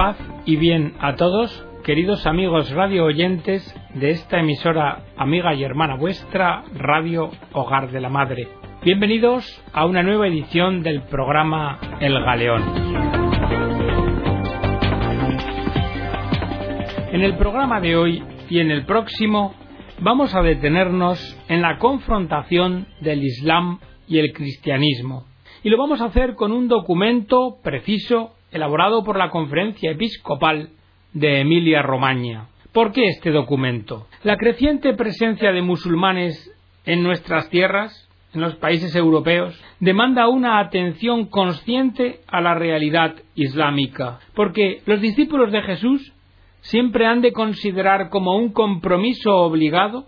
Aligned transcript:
Paz 0.00 0.16
y 0.46 0.56
bien 0.56 0.94
a 0.98 1.14
todos, 1.14 1.62
queridos 1.84 2.26
amigos 2.26 2.70
radio 2.70 3.04
oyentes 3.04 3.62
de 3.92 4.12
esta 4.12 4.40
emisora 4.40 5.04
amiga 5.18 5.52
y 5.52 5.62
hermana 5.62 5.96
vuestra, 5.96 6.64
Radio 6.74 7.30
Hogar 7.52 7.90
de 7.90 8.00
la 8.00 8.08
Madre. 8.08 8.48
Bienvenidos 8.82 9.62
a 9.74 9.84
una 9.84 10.02
nueva 10.02 10.26
edición 10.26 10.82
del 10.82 11.02
programa 11.02 11.78
El 12.00 12.14
Galeón. 12.14 12.62
En 17.12 17.20
el 17.20 17.36
programa 17.36 17.82
de 17.82 17.96
hoy 17.96 18.22
y 18.48 18.60
en 18.60 18.70
el 18.70 18.86
próximo 18.86 19.54
vamos 19.98 20.34
a 20.34 20.40
detenernos 20.40 21.38
en 21.50 21.60
la 21.60 21.76
confrontación 21.76 22.86
del 23.02 23.22
Islam 23.22 23.80
y 24.08 24.18
el 24.18 24.32
cristianismo. 24.32 25.26
Y 25.62 25.68
lo 25.68 25.76
vamos 25.76 26.00
a 26.00 26.06
hacer 26.06 26.36
con 26.36 26.52
un 26.52 26.68
documento 26.68 27.58
preciso 27.62 28.32
elaborado 28.52 29.04
por 29.04 29.16
la 29.16 29.30
Conferencia 29.30 29.92
Episcopal 29.92 30.70
de 31.12 31.40
Emilia 31.40 31.82
Romagna. 31.82 32.48
¿Por 32.72 32.92
qué 32.92 33.08
este 33.08 33.30
documento? 33.30 34.06
La 34.22 34.36
creciente 34.36 34.94
presencia 34.94 35.52
de 35.52 35.62
musulmanes 35.62 36.52
en 36.84 37.02
nuestras 37.02 37.48
tierras, 37.50 38.08
en 38.32 38.40
los 38.40 38.54
países 38.56 38.94
europeos, 38.94 39.60
demanda 39.80 40.28
una 40.28 40.60
atención 40.60 41.26
consciente 41.26 42.20
a 42.28 42.40
la 42.40 42.54
realidad 42.54 43.16
islámica, 43.34 44.20
porque 44.34 44.82
los 44.86 45.00
discípulos 45.00 45.50
de 45.50 45.62
Jesús 45.62 46.12
siempre 46.60 47.06
han 47.06 47.22
de 47.22 47.32
considerar 47.32 48.08
como 48.08 48.36
un 48.36 48.52
compromiso 48.52 49.34
obligado 49.36 50.06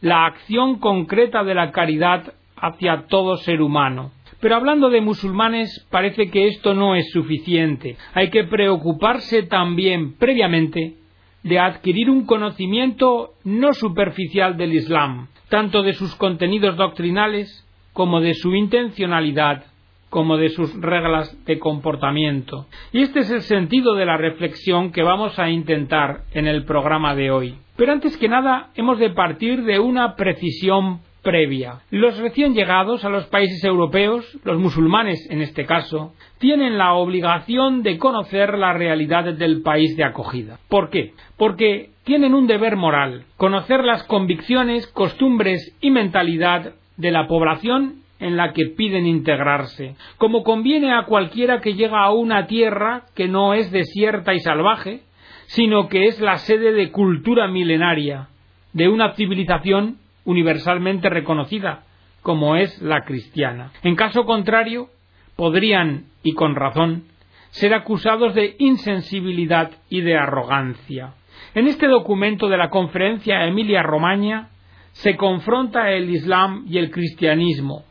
la 0.00 0.26
acción 0.26 0.78
concreta 0.78 1.42
de 1.42 1.54
la 1.54 1.72
caridad 1.72 2.34
hacia 2.56 3.06
todo 3.08 3.36
ser 3.38 3.60
humano. 3.60 4.12
Pero 4.44 4.56
hablando 4.56 4.90
de 4.90 5.00
musulmanes, 5.00 5.86
parece 5.90 6.30
que 6.30 6.48
esto 6.48 6.74
no 6.74 6.96
es 6.96 7.10
suficiente. 7.12 7.96
Hay 8.12 8.28
que 8.28 8.44
preocuparse 8.44 9.44
también 9.44 10.18
previamente 10.18 10.96
de 11.42 11.58
adquirir 11.58 12.10
un 12.10 12.26
conocimiento 12.26 13.30
no 13.44 13.72
superficial 13.72 14.58
del 14.58 14.74
Islam, 14.74 15.28
tanto 15.48 15.82
de 15.82 15.94
sus 15.94 16.14
contenidos 16.16 16.76
doctrinales 16.76 17.66
como 17.94 18.20
de 18.20 18.34
su 18.34 18.54
intencionalidad, 18.54 19.64
como 20.10 20.36
de 20.36 20.50
sus 20.50 20.78
reglas 20.78 21.34
de 21.46 21.58
comportamiento. 21.58 22.66
Y 22.92 23.00
este 23.00 23.20
es 23.20 23.30
el 23.30 23.40
sentido 23.40 23.94
de 23.94 24.04
la 24.04 24.18
reflexión 24.18 24.92
que 24.92 25.02
vamos 25.02 25.38
a 25.38 25.48
intentar 25.48 26.24
en 26.34 26.46
el 26.46 26.66
programa 26.66 27.14
de 27.14 27.30
hoy. 27.30 27.54
Pero 27.76 27.92
antes 27.92 28.18
que 28.18 28.28
nada, 28.28 28.68
hemos 28.74 28.98
de 28.98 29.08
partir 29.08 29.64
de 29.64 29.78
una 29.78 30.16
precisión 30.16 31.00
previa. 31.24 31.80
Los 31.90 32.16
recién 32.18 32.54
llegados 32.54 33.04
a 33.04 33.08
los 33.08 33.26
países 33.26 33.64
europeos, 33.64 34.24
los 34.44 34.58
musulmanes 34.58 35.26
en 35.30 35.40
este 35.40 35.66
caso, 35.66 36.14
tienen 36.38 36.78
la 36.78 36.92
obligación 36.92 37.82
de 37.82 37.98
conocer 37.98 38.56
la 38.56 38.72
realidad 38.72 39.24
del 39.34 39.62
país 39.62 39.96
de 39.96 40.04
acogida. 40.04 40.58
¿Por 40.68 40.90
qué? 40.90 41.14
Porque 41.36 41.90
tienen 42.04 42.34
un 42.34 42.46
deber 42.46 42.76
moral, 42.76 43.24
conocer 43.36 43.82
las 43.82 44.04
convicciones, 44.04 44.86
costumbres 44.86 45.76
y 45.80 45.90
mentalidad 45.90 46.74
de 46.96 47.10
la 47.10 47.26
población 47.26 48.04
en 48.20 48.36
la 48.36 48.52
que 48.52 48.66
piden 48.76 49.06
integrarse, 49.06 49.96
como 50.18 50.44
conviene 50.44 50.94
a 50.94 51.04
cualquiera 51.04 51.60
que 51.60 51.74
llega 51.74 52.04
a 52.04 52.12
una 52.12 52.46
tierra 52.46 53.02
que 53.14 53.26
no 53.26 53.54
es 53.54 53.70
desierta 53.72 54.34
y 54.34 54.40
salvaje, 54.40 55.00
sino 55.46 55.88
que 55.88 56.06
es 56.06 56.20
la 56.20 56.38
sede 56.38 56.72
de 56.72 56.90
cultura 56.90 57.48
milenaria, 57.48 58.28
de 58.72 58.88
una 58.88 59.12
civilización 59.14 59.98
universalmente 60.24 61.08
reconocida, 61.08 61.84
como 62.22 62.56
es 62.56 62.80
la 62.80 63.04
cristiana. 63.04 63.72
En 63.82 63.96
caso 63.96 64.24
contrario, 64.24 64.88
podrían, 65.36 66.06
y 66.22 66.32
con 66.34 66.54
razón, 66.54 67.04
ser 67.50 67.74
acusados 67.74 68.34
de 68.34 68.56
insensibilidad 68.58 69.70
y 69.88 70.00
de 70.00 70.16
arrogancia. 70.16 71.14
En 71.54 71.68
este 71.68 71.86
documento 71.86 72.48
de 72.48 72.56
la 72.56 72.70
conferencia 72.70 73.46
Emilia 73.46 73.82
Romagna 73.82 74.48
se 74.92 75.16
confronta 75.16 75.90
el 75.90 76.10
Islam 76.10 76.64
y 76.68 76.78
el 76.78 76.90
cristianismo, 76.90 77.84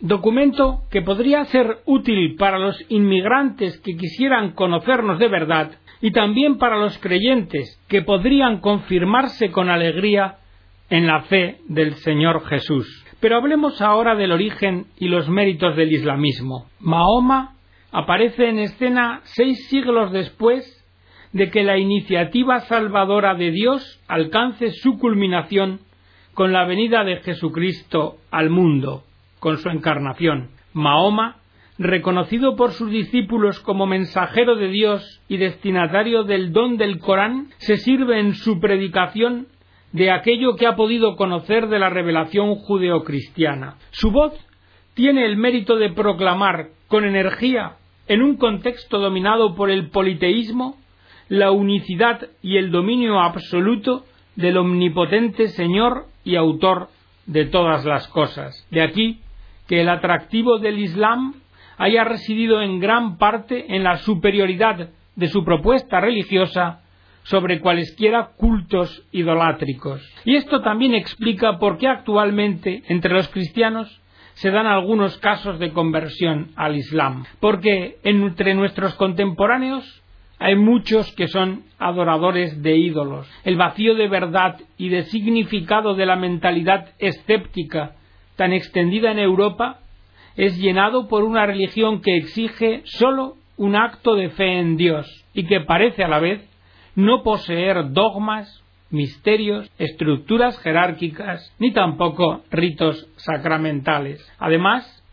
documento 0.00 0.82
que 0.90 1.02
podría 1.02 1.44
ser 1.46 1.78
útil 1.86 2.36
para 2.36 2.58
los 2.58 2.82
inmigrantes 2.88 3.78
que 3.80 3.96
quisieran 3.96 4.52
conocernos 4.52 5.18
de 5.18 5.28
verdad 5.28 5.72
y 6.00 6.12
también 6.12 6.58
para 6.58 6.78
los 6.78 6.98
creyentes 6.98 7.82
que 7.88 8.02
podrían 8.02 8.60
confirmarse 8.60 9.50
con 9.50 9.70
alegría 9.70 10.36
en 10.90 11.06
la 11.06 11.22
fe 11.22 11.58
del 11.68 11.94
Señor 11.96 12.44
Jesús. 12.46 13.04
Pero 13.20 13.36
hablemos 13.36 13.80
ahora 13.80 14.14
del 14.14 14.32
origen 14.32 14.86
y 14.98 15.08
los 15.08 15.28
méritos 15.28 15.76
del 15.76 15.92
islamismo. 15.92 16.66
Mahoma 16.80 17.54
aparece 17.92 18.48
en 18.48 18.58
escena 18.58 19.20
seis 19.24 19.68
siglos 19.68 20.12
después 20.12 20.72
de 21.32 21.50
que 21.50 21.64
la 21.64 21.78
iniciativa 21.78 22.60
salvadora 22.60 23.34
de 23.34 23.50
Dios 23.50 24.02
alcance 24.06 24.70
su 24.70 24.98
culminación 24.98 25.80
con 26.34 26.52
la 26.52 26.64
venida 26.64 27.04
de 27.04 27.16
Jesucristo 27.16 28.16
al 28.30 28.50
mundo, 28.50 29.04
con 29.40 29.56
su 29.56 29.70
encarnación. 29.70 30.50
Mahoma, 30.74 31.36
reconocido 31.78 32.56
por 32.56 32.72
sus 32.72 32.90
discípulos 32.90 33.60
como 33.60 33.86
mensajero 33.86 34.56
de 34.56 34.68
Dios 34.68 35.22
y 35.28 35.38
destinatario 35.38 36.24
del 36.24 36.52
don 36.52 36.76
del 36.76 36.98
Corán, 36.98 37.48
se 37.58 37.78
sirve 37.78 38.20
en 38.20 38.34
su 38.34 38.60
predicación 38.60 39.46
de 39.96 40.10
aquello 40.10 40.56
que 40.56 40.66
ha 40.66 40.76
podido 40.76 41.16
conocer 41.16 41.68
de 41.68 41.78
la 41.78 41.88
revelación 41.88 42.56
judeocristiana. 42.56 43.76
Su 43.92 44.10
voz 44.10 44.34
tiene 44.92 45.24
el 45.24 45.38
mérito 45.38 45.76
de 45.76 45.90
proclamar 45.90 46.68
con 46.86 47.06
energía, 47.06 47.76
en 48.06 48.20
un 48.20 48.36
contexto 48.36 48.98
dominado 48.98 49.54
por 49.54 49.70
el 49.70 49.88
politeísmo, 49.88 50.76
la 51.30 51.50
unicidad 51.50 52.28
y 52.42 52.58
el 52.58 52.70
dominio 52.70 53.20
absoluto 53.20 54.04
del 54.36 54.58
omnipotente 54.58 55.48
Señor 55.48 56.04
y 56.24 56.36
autor 56.36 56.88
de 57.24 57.46
todas 57.46 57.86
las 57.86 58.06
cosas. 58.08 58.68
De 58.70 58.82
aquí 58.82 59.20
que 59.66 59.80
el 59.80 59.88
atractivo 59.88 60.58
del 60.58 60.78
Islam 60.78 61.36
haya 61.78 62.04
residido 62.04 62.60
en 62.60 62.80
gran 62.80 63.16
parte 63.16 63.74
en 63.74 63.82
la 63.82 63.96
superioridad 63.96 64.90
de 65.14 65.28
su 65.28 65.42
propuesta 65.42 66.00
religiosa 66.00 66.82
sobre 67.26 67.60
cualesquiera 67.60 68.30
cultos 68.36 69.04
idolátricos. 69.12 70.00
Y 70.24 70.36
esto 70.36 70.62
también 70.62 70.94
explica 70.94 71.58
por 71.58 71.78
qué 71.78 71.88
actualmente 71.88 72.82
entre 72.88 73.12
los 73.12 73.28
cristianos 73.28 74.00
se 74.34 74.50
dan 74.50 74.66
algunos 74.66 75.16
casos 75.18 75.58
de 75.58 75.72
conversión 75.72 76.52
al 76.56 76.76
Islam, 76.76 77.24
porque 77.40 77.96
entre 78.04 78.54
nuestros 78.54 78.94
contemporáneos 78.94 80.02
hay 80.38 80.54
muchos 80.54 81.10
que 81.16 81.28
son 81.28 81.64
adoradores 81.78 82.62
de 82.62 82.76
ídolos. 82.76 83.26
El 83.44 83.56
vacío 83.56 83.94
de 83.94 84.08
verdad 84.08 84.60
y 84.76 84.90
de 84.90 85.04
significado 85.04 85.94
de 85.94 86.06
la 86.06 86.16
mentalidad 86.16 86.90
escéptica 86.98 87.92
tan 88.36 88.52
extendida 88.52 89.10
en 89.10 89.18
Europa 89.18 89.80
es 90.36 90.58
llenado 90.58 91.08
por 91.08 91.24
una 91.24 91.46
religión 91.46 92.02
que 92.02 92.18
exige 92.18 92.82
sólo 92.84 93.36
un 93.56 93.74
acto 93.74 94.14
de 94.14 94.28
fe 94.28 94.58
en 94.58 94.76
Dios 94.76 95.06
y 95.32 95.46
que 95.46 95.60
parece 95.60 96.04
a 96.04 96.08
la 96.08 96.20
vez 96.20 96.46
no 96.96 97.22
poseer 97.22 97.92
dogmas, 97.92 98.64
misterios, 98.90 99.70
estructuras 99.78 100.58
jerárquicas, 100.60 101.54
ni 101.58 101.72
tampoco 101.72 102.42
ritos 102.50 103.06
sacramentales. 103.16 104.26
Además, 104.38 105.04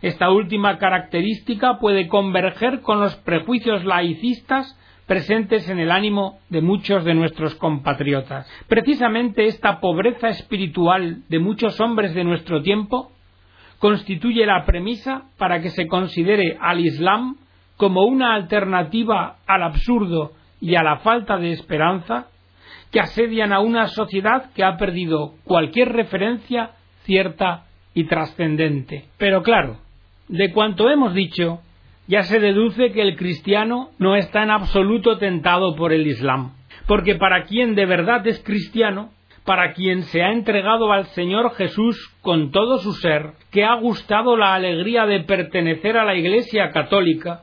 esta 0.00 0.30
última 0.30 0.78
característica 0.78 1.78
puede 1.78 2.08
converger 2.08 2.80
con 2.80 3.00
los 3.00 3.14
prejuicios 3.16 3.84
laicistas 3.84 4.78
presentes 5.06 5.68
en 5.68 5.78
el 5.78 5.90
ánimo 5.90 6.38
de 6.48 6.62
muchos 6.62 7.04
de 7.04 7.14
nuestros 7.14 7.54
compatriotas. 7.56 8.48
Precisamente 8.68 9.46
esta 9.46 9.80
pobreza 9.80 10.28
espiritual 10.28 11.22
de 11.28 11.38
muchos 11.38 11.80
hombres 11.80 12.14
de 12.14 12.24
nuestro 12.24 12.62
tiempo 12.62 13.10
constituye 13.78 14.46
la 14.46 14.64
premisa 14.64 15.24
para 15.38 15.60
que 15.60 15.70
se 15.70 15.88
considere 15.88 16.56
al 16.60 16.80
Islam 16.80 17.36
como 17.76 18.04
una 18.04 18.34
alternativa 18.34 19.38
al 19.46 19.64
absurdo 19.64 20.32
y 20.62 20.76
a 20.76 20.82
la 20.84 20.98
falta 20.98 21.36
de 21.36 21.52
esperanza 21.52 22.28
que 22.92 23.00
asedian 23.00 23.52
a 23.52 23.58
una 23.58 23.88
sociedad 23.88 24.52
que 24.54 24.62
ha 24.62 24.76
perdido 24.76 25.34
cualquier 25.44 25.88
referencia 25.88 26.70
cierta 27.02 27.64
y 27.94 28.04
trascendente. 28.04 29.06
Pero 29.18 29.42
claro, 29.42 29.78
de 30.28 30.52
cuanto 30.52 30.88
hemos 30.88 31.14
dicho, 31.14 31.60
ya 32.06 32.22
se 32.22 32.38
deduce 32.38 32.92
que 32.92 33.02
el 33.02 33.16
cristiano 33.16 33.90
no 33.98 34.14
está 34.14 34.44
en 34.44 34.50
absoluto 34.50 35.18
tentado 35.18 35.74
por 35.74 35.92
el 35.92 36.06
Islam, 36.06 36.52
porque 36.86 37.16
para 37.16 37.44
quien 37.44 37.74
de 37.74 37.86
verdad 37.86 38.24
es 38.26 38.40
cristiano, 38.44 39.10
para 39.44 39.72
quien 39.72 40.02
se 40.04 40.22
ha 40.22 40.30
entregado 40.30 40.92
al 40.92 41.06
Señor 41.06 41.54
Jesús 41.56 42.14
con 42.20 42.52
todo 42.52 42.78
su 42.78 42.92
ser, 42.92 43.32
que 43.50 43.64
ha 43.64 43.74
gustado 43.74 44.36
la 44.36 44.54
alegría 44.54 45.06
de 45.06 45.24
pertenecer 45.24 45.96
a 45.96 46.04
la 46.04 46.14
Iglesia 46.14 46.70
católica, 46.70 47.42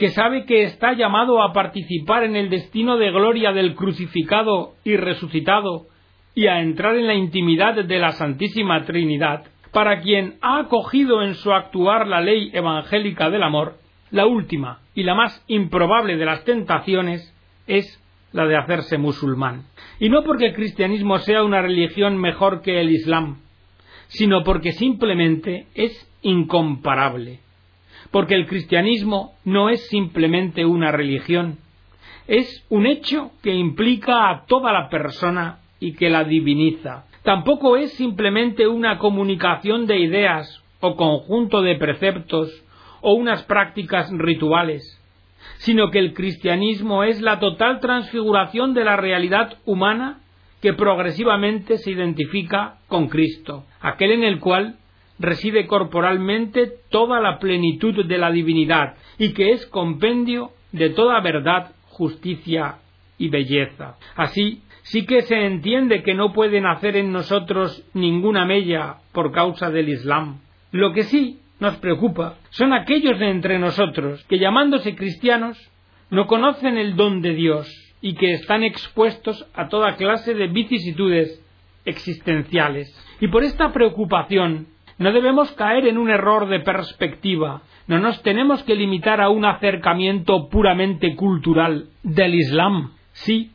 que 0.00 0.08
sabe 0.08 0.46
que 0.46 0.62
está 0.62 0.94
llamado 0.94 1.42
a 1.42 1.52
participar 1.52 2.24
en 2.24 2.34
el 2.34 2.48
destino 2.48 2.96
de 2.96 3.10
gloria 3.10 3.52
del 3.52 3.74
crucificado 3.74 4.72
y 4.82 4.96
resucitado 4.96 5.88
y 6.34 6.46
a 6.46 6.62
entrar 6.62 6.96
en 6.96 7.06
la 7.06 7.12
intimidad 7.12 7.74
de 7.84 7.98
la 7.98 8.12
Santísima 8.12 8.86
Trinidad, 8.86 9.44
para 9.72 10.00
quien 10.00 10.38
ha 10.40 10.60
acogido 10.60 11.22
en 11.22 11.34
su 11.34 11.52
actuar 11.52 12.06
la 12.06 12.22
ley 12.22 12.48
evangélica 12.54 13.28
del 13.28 13.42
amor, 13.42 13.74
La 14.10 14.24
última 14.24 14.80
y 14.94 15.02
la 15.02 15.14
más 15.14 15.44
improbable 15.48 16.16
de 16.16 16.24
las 16.24 16.44
tentaciones 16.44 17.36
es 17.66 18.02
la 18.32 18.46
de 18.46 18.56
hacerse 18.56 18.96
musulmán. 18.96 19.64
Y 19.98 20.08
no 20.08 20.24
porque 20.24 20.46
el 20.46 20.54
cristianismo 20.54 21.18
sea 21.18 21.44
una 21.44 21.60
religión 21.60 22.16
mejor 22.16 22.62
que 22.62 22.80
el 22.80 22.90
islam, 22.90 23.42
sino 24.08 24.44
porque 24.44 24.72
simplemente 24.72 25.66
es 25.74 25.92
incomparable. 26.22 27.40
Porque 28.10 28.34
el 28.34 28.46
cristianismo 28.46 29.34
no 29.44 29.68
es 29.68 29.86
simplemente 29.88 30.64
una 30.64 30.90
religión, 30.90 31.58
es 32.26 32.64
un 32.68 32.86
hecho 32.86 33.32
que 33.42 33.54
implica 33.54 34.30
a 34.30 34.44
toda 34.46 34.72
la 34.72 34.88
persona 34.88 35.58
y 35.78 35.94
que 35.94 36.10
la 36.10 36.24
diviniza. 36.24 37.04
Tampoco 37.22 37.76
es 37.76 37.92
simplemente 37.92 38.66
una 38.66 38.98
comunicación 38.98 39.86
de 39.86 39.98
ideas 39.98 40.62
o 40.80 40.96
conjunto 40.96 41.62
de 41.62 41.76
preceptos 41.76 42.50
o 43.00 43.14
unas 43.14 43.42
prácticas 43.44 44.10
rituales 44.12 45.00
sino 45.58 45.90
que 45.90 45.98
el 45.98 46.14
cristianismo 46.14 47.04
es 47.04 47.20
la 47.20 47.38
total 47.38 47.80
transfiguración 47.80 48.74
de 48.74 48.84
la 48.84 48.96
realidad 48.96 49.58
humana 49.64 50.20
que 50.62 50.74
progresivamente 50.74 51.78
se 51.78 51.90
identifica 51.90 52.78
con 52.88 53.08
Cristo, 53.08 53.64
aquel 53.80 54.12
en 54.12 54.24
el 54.24 54.40
cual 54.40 54.76
reside 55.20 55.66
corporalmente 55.66 56.72
toda 56.90 57.20
la 57.20 57.38
plenitud 57.38 58.04
de 58.06 58.18
la 58.18 58.32
divinidad 58.32 58.94
y 59.18 59.32
que 59.34 59.52
es 59.52 59.66
compendio 59.66 60.50
de 60.72 60.90
toda 60.90 61.20
verdad, 61.20 61.72
justicia 61.88 62.76
y 63.18 63.28
belleza. 63.28 63.96
Así, 64.16 64.62
sí 64.82 65.04
que 65.04 65.22
se 65.22 65.46
entiende 65.46 66.02
que 66.02 66.14
no 66.14 66.32
puede 66.32 66.60
nacer 66.60 66.96
en 66.96 67.12
nosotros 67.12 67.86
ninguna 67.92 68.46
mella 68.46 68.96
por 69.12 69.30
causa 69.30 69.70
del 69.70 69.90
Islam. 69.90 70.40
Lo 70.72 70.92
que 70.92 71.02
sí 71.02 71.38
nos 71.60 71.76
preocupa 71.76 72.38
son 72.48 72.72
aquellos 72.72 73.18
de 73.18 73.30
entre 73.30 73.58
nosotros 73.58 74.24
que 74.24 74.38
llamándose 74.38 74.96
cristianos 74.96 75.58
no 76.08 76.26
conocen 76.26 76.78
el 76.78 76.96
don 76.96 77.20
de 77.20 77.34
Dios 77.34 77.68
y 78.00 78.14
que 78.14 78.32
están 78.32 78.62
expuestos 78.62 79.46
a 79.54 79.68
toda 79.68 79.96
clase 79.96 80.32
de 80.34 80.48
vicisitudes 80.48 81.44
existenciales. 81.84 82.88
Y 83.20 83.28
por 83.28 83.44
esta 83.44 83.72
preocupación 83.72 84.68
no 85.00 85.12
debemos 85.12 85.50
caer 85.52 85.86
en 85.86 85.96
un 85.96 86.10
error 86.10 86.46
de 86.46 86.60
perspectiva, 86.60 87.62
no 87.86 87.98
nos 87.98 88.22
tenemos 88.22 88.62
que 88.64 88.74
limitar 88.74 89.22
a 89.22 89.30
un 89.30 89.46
acercamiento 89.46 90.50
puramente 90.50 91.16
cultural 91.16 91.86
del 92.02 92.34
Islam. 92.34 92.92
Sí, 93.12 93.50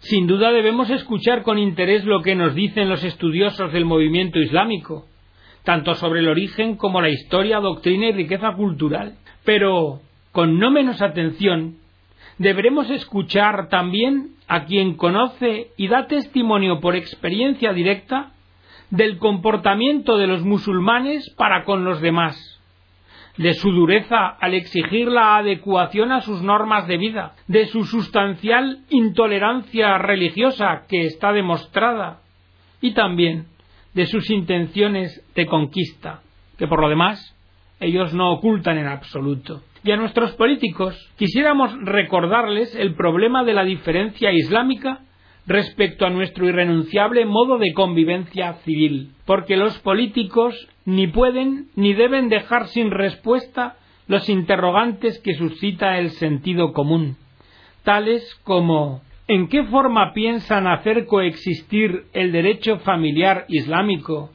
sin 0.00 0.26
duda 0.26 0.50
debemos 0.50 0.90
escuchar 0.90 1.44
con 1.44 1.58
interés 1.60 2.04
lo 2.04 2.22
que 2.22 2.34
nos 2.34 2.56
dicen 2.56 2.88
los 2.88 3.04
estudiosos 3.04 3.72
del 3.72 3.84
movimiento 3.84 4.40
islámico, 4.40 5.06
tanto 5.62 5.94
sobre 5.94 6.20
el 6.20 6.28
origen 6.28 6.74
como 6.74 7.00
la 7.00 7.10
historia, 7.10 7.60
doctrina 7.60 8.08
y 8.08 8.12
riqueza 8.12 8.50
cultural. 8.56 9.14
Pero, 9.44 10.00
con 10.32 10.58
no 10.58 10.72
menos 10.72 11.00
atención, 11.02 11.76
deberemos 12.38 12.90
escuchar 12.90 13.68
también 13.68 14.30
a 14.48 14.64
quien 14.64 14.96
conoce 14.96 15.68
y 15.76 15.86
da 15.86 16.08
testimonio 16.08 16.80
por 16.80 16.96
experiencia 16.96 17.72
directa 17.72 18.32
del 18.90 19.18
comportamiento 19.18 20.18
de 20.18 20.26
los 20.26 20.42
musulmanes 20.42 21.32
para 21.36 21.64
con 21.64 21.84
los 21.84 22.00
demás, 22.00 22.60
de 23.36 23.54
su 23.54 23.70
dureza 23.70 24.26
al 24.26 24.54
exigir 24.54 25.08
la 25.08 25.36
adecuación 25.36 26.12
a 26.12 26.20
sus 26.20 26.42
normas 26.42 26.86
de 26.86 26.98
vida, 26.98 27.34
de 27.46 27.66
su 27.66 27.84
sustancial 27.84 28.80
intolerancia 28.90 29.96
religiosa 29.98 30.82
que 30.88 31.02
está 31.02 31.32
demostrada, 31.32 32.20
y 32.80 32.92
también 32.92 33.46
de 33.94 34.06
sus 34.06 34.30
intenciones 34.30 35.24
de 35.34 35.46
conquista, 35.46 36.20
que 36.58 36.66
por 36.66 36.80
lo 36.80 36.88
demás 36.88 37.36
ellos 37.78 38.12
no 38.12 38.32
ocultan 38.32 38.78
en 38.78 38.86
absoluto. 38.86 39.62
Y 39.82 39.92
a 39.92 39.96
nuestros 39.96 40.32
políticos 40.32 41.10
quisiéramos 41.16 41.72
recordarles 41.82 42.74
el 42.74 42.94
problema 42.94 43.44
de 43.44 43.54
la 43.54 43.64
diferencia 43.64 44.30
islámica 44.32 45.00
respecto 45.46 46.06
a 46.06 46.10
nuestro 46.10 46.48
irrenunciable 46.48 47.24
modo 47.24 47.58
de 47.58 47.72
convivencia 47.72 48.54
civil, 48.64 49.12
porque 49.26 49.56
los 49.56 49.78
políticos 49.78 50.68
ni 50.84 51.06
pueden 51.06 51.68
ni 51.76 51.94
deben 51.94 52.28
dejar 52.28 52.68
sin 52.68 52.90
respuesta 52.90 53.76
los 54.06 54.28
interrogantes 54.28 55.18
que 55.20 55.34
suscita 55.34 55.98
el 55.98 56.10
sentido 56.10 56.72
común, 56.72 57.16
tales 57.84 58.34
como 58.44 59.02
¿En 59.32 59.46
qué 59.46 59.62
forma 59.62 60.12
piensan 60.12 60.66
hacer 60.66 61.06
coexistir 61.06 62.06
el 62.14 62.32
derecho 62.32 62.80
familiar 62.80 63.44
islámico, 63.46 64.30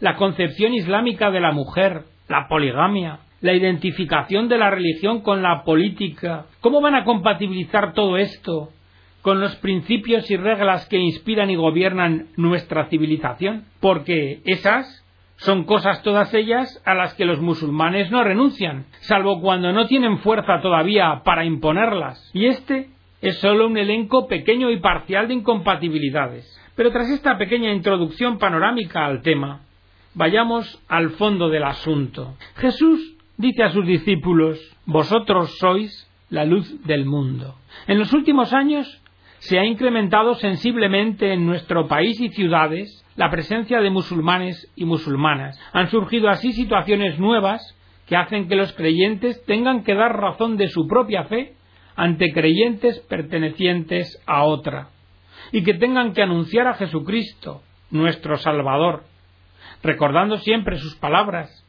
la 0.00 0.16
concepción 0.16 0.74
islámica 0.74 1.30
de 1.30 1.38
la 1.38 1.52
mujer, 1.52 2.02
la 2.28 2.48
poligamia, 2.48 3.20
la 3.40 3.54
identificación 3.54 4.48
de 4.48 4.58
la 4.58 4.68
religión 4.68 5.20
con 5.20 5.42
la 5.42 5.62
política? 5.62 6.46
¿Cómo 6.60 6.80
van 6.80 6.96
a 6.96 7.04
compatibilizar 7.04 7.92
todo 7.92 8.16
esto 8.16 8.70
con 9.22 9.40
los 9.40 9.56
principios 9.56 10.30
y 10.30 10.36
reglas 10.36 10.86
que 10.86 10.98
inspiran 10.98 11.50
y 11.50 11.56
gobiernan 11.56 12.26
nuestra 12.36 12.86
civilización? 12.86 13.64
Porque 13.80 14.42
esas 14.44 15.02
son 15.36 15.64
cosas 15.64 16.02
todas 16.02 16.32
ellas 16.34 16.80
a 16.84 16.94
las 16.94 17.14
que 17.14 17.24
los 17.24 17.40
musulmanes 17.40 18.10
no 18.10 18.22
renuncian, 18.22 18.86
salvo 19.00 19.40
cuando 19.40 19.72
no 19.72 19.86
tienen 19.86 20.18
fuerza 20.18 20.60
todavía 20.60 21.22
para 21.24 21.44
imponerlas. 21.44 22.30
Y 22.32 22.46
este 22.46 22.90
es 23.20 23.38
sólo 23.38 23.66
un 23.66 23.76
elenco 23.76 24.28
pequeño 24.28 24.70
y 24.70 24.78
parcial 24.78 25.28
de 25.28 25.34
incompatibilidades. 25.34 26.58
Pero 26.76 26.90
tras 26.90 27.10
esta 27.10 27.38
pequeña 27.38 27.72
introducción 27.72 28.38
panorámica 28.38 29.04
al 29.04 29.22
tema, 29.22 29.62
vayamos 30.14 30.80
al 30.88 31.10
fondo 31.10 31.48
del 31.48 31.64
asunto. 31.64 32.36
Jesús 32.56 33.16
dice 33.36 33.64
a 33.64 33.70
sus 33.70 33.86
discípulos, 33.86 34.58
Vosotros 34.86 35.58
sois 35.58 36.08
la 36.30 36.44
luz 36.44 36.84
del 36.86 37.04
mundo. 37.04 37.56
En 37.86 37.98
los 37.98 38.12
últimos 38.12 38.52
años 38.52 39.01
se 39.42 39.58
ha 39.58 39.64
incrementado 39.64 40.36
sensiblemente 40.36 41.32
en 41.32 41.44
nuestro 41.46 41.88
país 41.88 42.20
y 42.20 42.28
ciudades 42.28 43.04
la 43.16 43.28
presencia 43.28 43.80
de 43.80 43.90
musulmanes 43.90 44.70
y 44.76 44.84
musulmanas. 44.84 45.58
Han 45.72 45.90
surgido 45.90 46.28
así 46.28 46.52
situaciones 46.52 47.18
nuevas 47.18 47.60
que 48.06 48.14
hacen 48.14 48.46
que 48.46 48.54
los 48.54 48.72
creyentes 48.72 49.44
tengan 49.44 49.82
que 49.82 49.96
dar 49.96 50.16
razón 50.16 50.56
de 50.56 50.68
su 50.68 50.86
propia 50.86 51.24
fe 51.24 51.54
ante 51.96 52.32
creyentes 52.32 53.00
pertenecientes 53.00 54.22
a 54.26 54.44
otra, 54.44 54.90
y 55.50 55.64
que 55.64 55.74
tengan 55.74 56.12
que 56.12 56.22
anunciar 56.22 56.68
a 56.68 56.74
Jesucristo, 56.74 57.62
nuestro 57.90 58.36
Salvador, 58.36 59.02
recordando 59.82 60.38
siempre 60.38 60.78
sus 60.78 60.94
palabras, 60.94 61.66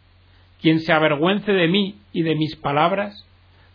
quien 0.62 0.80
se 0.80 0.94
avergüence 0.94 1.52
de 1.52 1.68
mí 1.68 1.96
y 2.14 2.22
de 2.22 2.36
mis 2.36 2.56
palabras, 2.56 3.28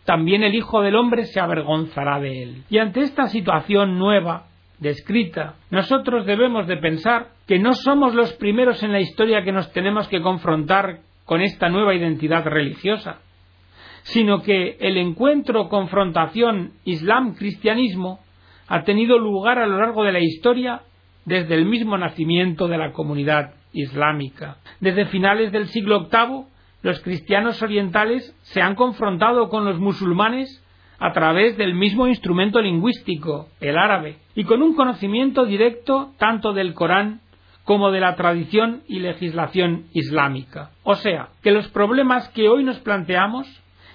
también 0.09 0.41
el 0.41 0.55
Hijo 0.55 0.81
del 0.81 0.95
Hombre 0.95 1.25
se 1.25 1.39
avergonzará 1.39 2.19
de 2.19 2.41
él. 2.41 2.63
Y 2.67 2.79
ante 2.79 3.01
esta 3.01 3.27
situación 3.27 3.99
nueva, 3.99 4.47
descrita, 4.79 5.57
nosotros 5.69 6.25
debemos 6.25 6.65
de 6.65 6.77
pensar 6.77 7.27
que 7.45 7.59
no 7.59 7.73
somos 7.73 8.15
los 8.15 8.33
primeros 8.33 8.81
en 8.81 8.91
la 8.91 9.01
historia 9.01 9.43
que 9.43 9.51
nos 9.51 9.71
tenemos 9.71 10.07
que 10.07 10.19
confrontar 10.19 11.01
con 11.25 11.41
esta 11.41 11.69
nueva 11.69 11.93
identidad 11.93 12.43
religiosa, 12.43 13.19
sino 14.01 14.41
que 14.41 14.77
el 14.79 14.97
encuentro 14.97 15.69
confrontación 15.69 16.71
Islam-cristianismo 16.85 18.19
ha 18.67 18.81
tenido 18.85 19.19
lugar 19.19 19.59
a 19.59 19.67
lo 19.67 19.77
largo 19.77 20.03
de 20.03 20.13
la 20.13 20.21
historia 20.21 20.81
desde 21.25 21.53
el 21.53 21.67
mismo 21.67 21.99
nacimiento 21.99 22.67
de 22.67 22.79
la 22.79 22.93
comunidad 22.93 23.53
islámica. 23.73 24.57
Desde 24.79 25.05
finales 25.05 25.51
del 25.51 25.67
siglo 25.67 26.07
VIII, 26.11 26.45
los 26.81 27.01
cristianos 27.01 27.61
orientales 27.61 28.35
se 28.41 28.61
han 28.61 28.75
confrontado 28.75 29.49
con 29.49 29.65
los 29.65 29.79
musulmanes 29.79 30.63
a 30.99 31.13
través 31.13 31.57
del 31.57 31.73
mismo 31.73 32.07
instrumento 32.07 32.61
lingüístico, 32.61 33.47
el 33.61 33.77
árabe, 33.77 34.17
y 34.35 34.43
con 34.43 34.61
un 34.61 34.75
conocimiento 34.75 35.45
directo 35.45 36.11
tanto 36.17 36.53
del 36.53 36.73
Corán 36.73 37.21
como 37.63 37.91
de 37.91 37.99
la 37.99 38.15
tradición 38.15 38.81
y 38.87 38.99
legislación 38.99 39.85
islámica. 39.93 40.71
O 40.83 40.95
sea, 40.95 41.29
que 41.43 41.51
los 41.51 41.67
problemas 41.69 42.27
que 42.29 42.49
hoy 42.49 42.63
nos 42.63 42.79
planteamos 42.79 43.47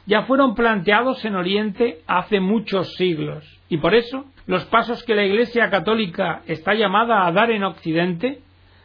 ya 0.06 0.22
fueron 0.22 0.54
planteados 0.54 1.24
en 1.24 1.34
Oriente 1.34 1.98
hace 2.06 2.40
muchos 2.40 2.94
siglos. 2.94 3.44
Y 3.68 3.78
por 3.78 3.94
eso, 3.94 4.26
los 4.46 4.64
pasos 4.66 5.02
que 5.02 5.14
la 5.14 5.24
Iglesia 5.24 5.70
católica 5.70 6.42
está 6.46 6.74
llamada 6.74 7.26
a 7.26 7.32
dar 7.32 7.50
en 7.50 7.64
Occidente 7.64 8.43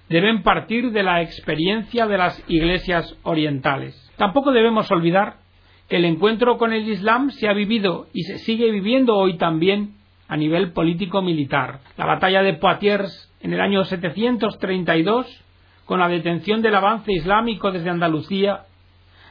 deben 0.10 0.44
partir 0.44 0.92
de 0.92 1.04
la 1.04 1.22
experiencia 1.22 2.08
de 2.08 2.18
las 2.18 2.44
iglesias 2.50 3.16
orientales. 3.24 3.96
Tampoco 4.18 4.52
debemos 4.52 4.92
olvidar 4.92 5.38
que 5.88 5.98
el 5.98 6.06
encuentro 6.06 6.58
con 6.58 6.74
el 6.74 6.88
Islam 6.88 7.32
se 7.32 7.48
ha 7.48 7.54
vivido 7.54 8.08
y 8.14 8.24
se 8.24 8.40
sigue 8.40 8.72
viviendo 8.72 9.16
hoy 9.16 9.38
también 9.38 9.96
a 10.28 10.36
nivel 10.36 10.74
político-militar. 10.74 11.80
La 11.98 12.06
batalla 12.06 12.42
de 12.44 12.54
Poitiers 12.54 13.34
en 13.42 13.54
el 13.54 13.62
año 13.62 13.84
732, 13.84 15.26
con 15.86 16.00
la 16.00 16.08
detención 16.08 16.62
del 16.62 16.76
avance 16.76 17.12
islámico 17.12 17.72
desde 17.72 17.90
Andalucía 17.90 18.66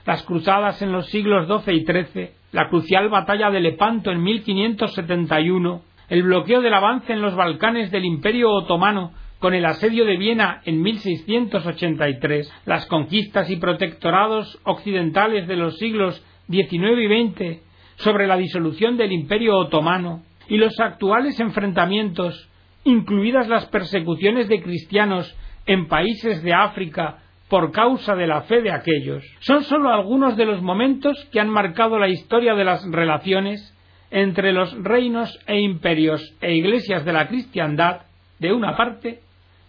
las 0.07 0.23
cruzadas 0.23 0.81
en 0.81 0.91
los 0.91 1.07
siglos 1.09 1.47
XII 1.47 1.75
y 1.75 1.85
XIII, 1.85 2.31
la 2.53 2.71
crucial 2.71 3.11
batalla 3.11 3.51
de 3.51 3.61
Lepanto 3.61 4.11
en 4.11 4.23
1571, 4.23 5.83
el 6.09 6.23
bloqueo 6.23 6.63
del 6.63 6.73
avance 6.73 7.13
en 7.13 7.21
los 7.21 7.37
Balcanes 7.37 7.91
del 7.91 8.07
Imperio 8.07 8.51
Otomano 8.51 9.13
con 9.39 9.55
el 9.55 9.65
asedio 9.67 10.05
de 10.05 10.17
Viena 10.17 10.63
en 10.65 10.83
1683, 10.83 12.53
las 12.67 12.87
conquistas 12.87 13.49
y 13.51 13.57
protectorados 13.57 14.59
occidentales 14.65 15.47
de 15.47 15.57
los 15.57 15.77
siglos 15.79 16.25
XIX 16.49 16.99
y 16.99 17.29
XX 17.29 17.63
sobre 17.97 18.27
la 18.27 18.37
disolución 18.37 18.97
del 18.97 19.13
Imperio 19.13 19.57
otomano 19.57 20.23
y 20.49 20.57
los 20.57 20.79
actuales 20.81 21.39
enfrentamientos, 21.41 22.49
incluidas 22.85 23.49
las 23.49 23.67
persecuciones 23.67 24.49
de 24.49 24.63
cristianos 24.63 25.37
en 25.67 25.87
países 25.87 26.43
de 26.43 26.55
África 26.55 27.19
por 27.49 27.73
causa 27.73 28.15
de 28.15 28.27
la 28.27 28.43
fe 28.43 28.61
de 28.61 28.73
aquellos, 28.73 29.25
son 29.41 29.63
sólo 29.65 29.91
algunos 29.91 30.37
de 30.37 30.45
los 30.45 30.63
momentos 30.63 31.29
que 31.33 31.41
han 31.41 31.49
marcado 31.49 31.99
la 31.99 32.09
historia 32.09 32.55
de 32.55 32.65
las 32.65 32.85
relaciones 32.91 33.75
entre 34.11 34.53
los 34.53 34.73
reinos 34.83 35.39
e 35.47 35.61
imperios 35.61 36.23
e 36.41 36.55
iglesias 36.55 37.05
de 37.05 37.13
la 37.13 37.29
cristiandad, 37.29 38.03
de 38.39 38.53
una 38.53 38.77
parte, 38.77 39.21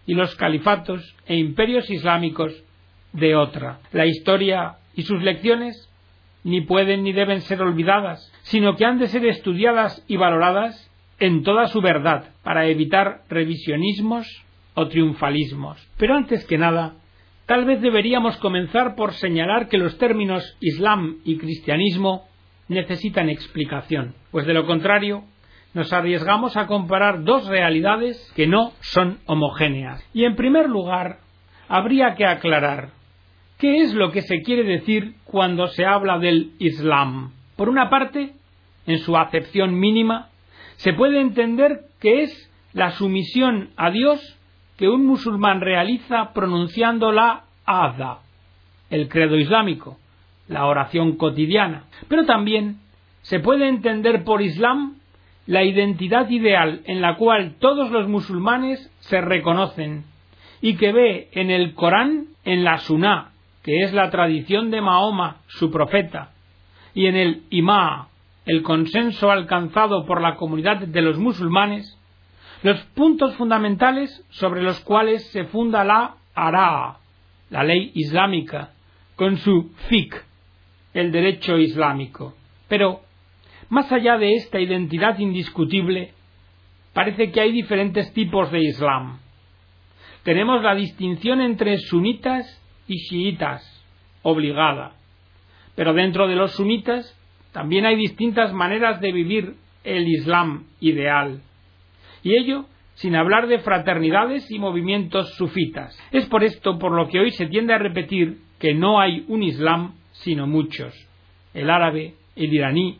y 0.09 0.15
los 0.15 0.33
califatos 0.33 1.15
e 1.27 1.35
imperios 1.35 1.87
islámicos, 1.91 2.51
de 3.13 3.35
otra. 3.35 3.79
La 3.91 4.07
historia 4.07 4.77
y 4.95 5.03
sus 5.03 5.21
lecciones 5.21 5.87
ni 6.43 6.61
pueden 6.61 7.03
ni 7.03 7.13
deben 7.13 7.41
ser 7.41 7.61
olvidadas, 7.61 8.33
sino 8.41 8.75
que 8.75 8.85
han 8.85 8.97
de 8.97 9.07
ser 9.07 9.23
estudiadas 9.27 10.03
y 10.07 10.17
valoradas 10.17 10.91
en 11.19 11.43
toda 11.43 11.67
su 11.67 11.79
verdad, 11.81 12.33
para 12.41 12.65
evitar 12.65 13.21
revisionismos 13.29 14.25
o 14.73 14.87
triunfalismos. 14.87 15.77
Pero 15.99 16.15
antes 16.15 16.43
que 16.47 16.57
nada, 16.57 16.95
tal 17.45 17.65
vez 17.65 17.79
deberíamos 17.79 18.35
comenzar 18.37 18.95
por 18.95 19.13
señalar 19.13 19.67
que 19.67 19.77
los 19.77 19.99
términos 19.99 20.57
Islam 20.59 21.17
y 21.23 21.37
cristianismo 21.37 22.25
necesitan 22.67 23.29
explicación, 23.29 24.15
pues 24.31 24.47
de 24.47 24.55
lo 24.55 24.65
contrario 24.65 25.25
nos 25.73 25.93
arriesgamos 25.93 26.57
a 26.57 26.67
comparar 26.67 27.23
dos 27.23 27.47
realidades 27.47 28.31
que 28.35 28.47
no 28.47 28.73
son 28.81 29.19
homogéneas. 29.25 30.03
Y 30.13 30.25
en 30.25 30.35
primer 30.35 30.69
lugar, 30.69 31.19
habría 31.67 32.15
que 32.15 32.25
aclarar 32.25 32.89
¿Qué 33.59 33.81
es 33.81 33.93
lo 33.93 34.11
que 34.11 34.21
se 34.21 34.41
quiere 34.41 34.63
decir 34.63 35.15
cuando 35.25 35.67
se 35.67 35.85
habla 35.85 36.17
del 36.17 36.53
Islam? 36.59 37.33
Por 37.57 37.67
una 37.67 37.89
parte, 37.89 38.31
en 38.87 38.99
su 38.99 39.17
acepción 39.17 39.77
mínima, 39.77 40.29
se 40.77 40.93
puede 40.93 41.19
entender 41.19 41.81
que 41.99 42.23
es 42.23 42.51
la 42.71 42.91
sumisión 42.91 43.71
a 43.75 43.91
Dios 43.91 44.37
que 44.77 44.87
un 44.87 45.05
musulmán 45.05 45.59
realiza 45.59 46.31
pronunciando 46.31 47.11
la 47.11 47.43
Adha, 47.65 48.19
el 48.89 49.09
credo 49.09 49.35
islámico, 49.35 49.97
la 50.47 50.65
oración 50.65 51.17
cotidiana. 51.17 51.83
Pero 52.07 52.25
también 52.25 52.77
se 53.23 53.41
puede 53.41 53.67
entender 53.67 54.23
por 54.23 54.41
Islam 54.41 54.99
la 55.49 55.63
identidad 55.63 56.29
ideal 56.29 56.81
en 56.85 57.01
la 57.01 57.15
cual 57.15 57.55
todos 57.59 57.89
los 57.89 58.07
musulmanes 58.07 58.91
se 58.99 59.19
reconocen 59.19 60.03
y 60.61 60.75
que 60.75 60.91
ve 60.91 61.29
en 61.31 61.49
el 61.49 61.73
Corán, 61.73 62.27
en 62.45 62.63
la 62.63 62.77
Suná 62.77 63.31
que 63.63 63.81
es 63.81 63.91
la 63.93 64.11
tradición 64.11 64.69
de 64.69 64.79
Mahoma, 64.79 65.37
su 65.47 65.71
profeta, 65.71 66.31
y 66.93 67.07
en 67.07 67.15
el 67.15 67.43
Imá, 67.49 68.09
el 68.45 68.61
consenso 68.61 69.31
alcanzado 69.31 70.05
por 70.05 70.21
la 70.21 70.35
comunidad 70.35 70.77
de 70.77 71.01
los 71.01 71.17
musulmanes, 71.17 71.97
los 72.61 72.79
puntos 72.95 73.35
fundamentales 73.35 74.23
sobre 74.29 74.61
los 74.61 74.79
cuales 74.81 75.29
se 75.31 75.45
funda 75.45 75.83
la 75.83 76.15
Ara, 76.35 76.97
la 77.49 77.63
ley 77.63 77.91
islámica, 77.95 78.71
con 79.15 79.37
su 79.37 79.71
fiqh, 79.89 80.15
el 80.93 81.11
derecho 81.11 81.57
islámico. 81.57 82.35
Pero, 82.67 83.01
más 83.69 83.91
allá 83.91 84.17
de 84.17 84.35
esta 84.35 84.59
identidad 84.59 85.17
indiscutible, 85.19 86.13
parece 86.93 87.31
que 87.31 87.41
hay 87.41 87.51
diferentes 87.51 88.11
tipos 88.13 88.51
de 88.51 88.59
Islam. 88.59 89.19
Tenemos 90.23 90.61
la 90.63 90.75
distinción 90.75 91.41
entre 91.41 91.77
sunitas 91.77 92.45
y 92.87 92.97
chiitas, 92.97 93.63
obligada. 94.23 94.93
Pero 95.75 95.93
dentro 95.93 96.27
de 96.27 96.35
los 96.35 96.55
sunitas 96.55 97.15
también 97.53 97.85
hay 97.85 97.95
distintas 97.95 98.53
maneras 98.53 98.99
de 99.01 99.11
vivir 99.11 99.55
el 99.83 100.07
Islam 100.07 100.65
ideal. 100.79 101.41
Y 102.23 102.35
ello 102.35 102.65
sin 102.95 103.15
hablar 103.15 103.47
de 103.47 103.59
fraternidades 103.59 104.51
y 104.51 104.59
movimientos 104.59 105.33
sufitas. 105.35 105.97
Es 106.11 106.25
por 106.25 106.43
esto 106.43 106.77
por 106.77 106.91
lo 106.91 107.07
que 107.07 107.19
hoy 107.19 107.31
se 107.31 107.45
tiende 107.45 107.73
a 107.73 107.77
repetir 107.77 108.39
que 108.59 108.73
no 108.73 108.99
hay 108.99 109.23
un 109.29 109.41
Islam 109.41 109.93
sino 110.11 110.47
muchos. 110.47 110.93
El 111.53 111.69
árabe, 111.69 112.15
el 112.35 112.53
iraní, 112.53 112.99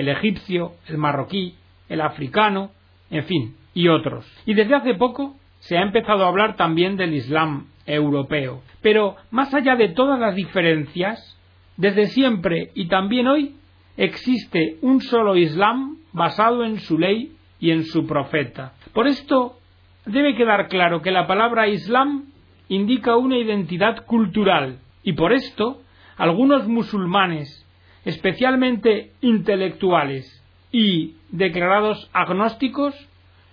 el 0.00 0.08
egipcio, 0.08 0.72
el 0.86 0.98
marroquí, 0.98 1.54
el 1.88 2.00
africano, 2.00 2.70
en 3.10 3.24
fin, 3.24 3.56
y 3.74 3.88
otros. 3.88 4.26
Y 4.46 4.54
desde 4.54 4.74
hace 4.74 4.94
poco 4.94 5.36
se 5.60 5.76
ha 5.76 5.82
empezado 5.82 6.24
a 6.24 6.28
hablar 6.28 6.56
también 6.56 6.96
del 6.96 7.14
Islam 7.14 7.66
europeo. 7.86 8.62
Pero 8.82 9.16
más 9.30 9.52
allá 9.54 9.76
de 9.76 9.88
todas 9.88 10.18
las 10.18 10.34
diferencias, 10.34 11.38
desde 11.76 12.06
siempre 12.06 12.70
y 12.74 12.88
también 12.88 13.26
hoy 13.26 13.54
existe 13.96 14.78
un 14.82 15.00
solo 15.00 15.36
Islam 15.36 15.98
basado 16.12 16.64
en 16.64 16.80
su 16.80 16.98
ley 16.98 17.32
y 17.58 17.70
en 17.70 17.84
su 17.84 18.06
profeta. 18.06 18.72
Por 18.92 19.06
esto 19.06 19.58
debe 20.06 20.34
quedar 20.34 20.68
claro 20.68 21.02
que 21.02 21.10
la 21.10 21.26
palabra 21.26 21.68
Islam 21.68 22.24
indica 22.68 23.16
una 23.16 23.36
identidad 23.36 24.04
cultural 24.06 24.78
y 25.02 25.12
por 25.12 25.32
esto 25.32 25.82
algunos 26.16 26.66
musulmanes, 26.68 27.66
especialmente 28.04 29.12
intelectuales 29.20 30.42
y 30.72 31.16
declarados 31.30 32.10
agnósticos, 32.12 32.94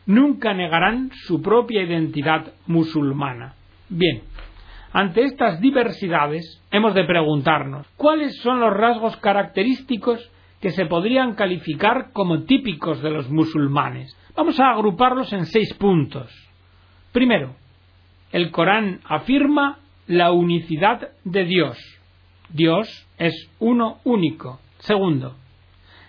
nunca 0.05 0.53
negarán 0.53 1.11
su 1.25 1.41
propia 1.41 1.83
identidad 1.83 2.53
musulmana. 2.65 3.55
Bien, 3.89 4.21
ante 4.93 5.23
estas 5.23 5.59
diversidades 5.59 6.63
hemos 6.71 6.93
de 6.95 7.03
preguntarnos 7.03 7.87
cuáles 7.97 8.37
son 8.41 8.59
los 8.59 8.73
rasgos 8.73 9.17
característicos 9.17 10.31
que 10.61 10.71
se 10.71 10.85
podrían 10.85 11.35
calificar 11.35 12.11
como 12.13 12.43
típicos 12.43 13.01
de 13.01 13.11
los 13.11 13.29
musulmanes. 13.29 14.15
Vamos 14.35 14.59
a 14.59 14.71
agruparlos 14.71 15.31
en 15.33 15.45
seis 15.45 15.73
puntos. 15.75 16.31
Primero, 17.11 17.55
el 18.31 18.51
Corán 18.51 19.01
afirma 19.05 19.79
la 20.07 20.31
unicidad 20.31 21.09
de 21.23 21.43
Dios. 21.45 21.77
Dios 22.49 23.07
es 23.17 23.33
uno 23.59 23.99
único. 24.03 24.59
Segundo, 24.79 25.35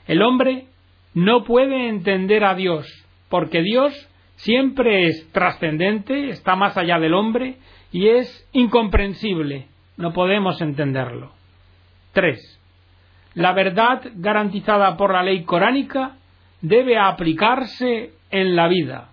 el 0.06 0.22
hombre 0.22 0.66
no 1.14 1.44
puede 1.44 1.88
entender 1.88 2.44
a 2.44 2.54
Dios, 2.54 2.86
porque 3.28 3.62
Dios 3.62 3.92
siempre 4.36 5.06
es 5.06 5.30
trascendente, 5.32 6.30
está 6.30 6.54
más 6.54 6.76
allá 6.76 6.98
del 6.98 7.14
hombre 7.14 7.56
y 7.90 8.08
es 8.08 8.48
incomprensible, 8.52 9.66
no 9.96 10.12
podemos 10.12 10.60
entenderlo. 10.60 11.32
3. 12.12 12.38
La 13.34 13.52
verdad 13.52 14.02
garantizada 14.14 14.96
por 14.96 15.12
la 15.12 15.22
ley 15.22 15.44
coránica 15.44 16.16
debe 16.60 16.98
aplicarse 16.98 18.12
en 18.30 18.56
la 18.56 18.68
vida. 18.68 19.10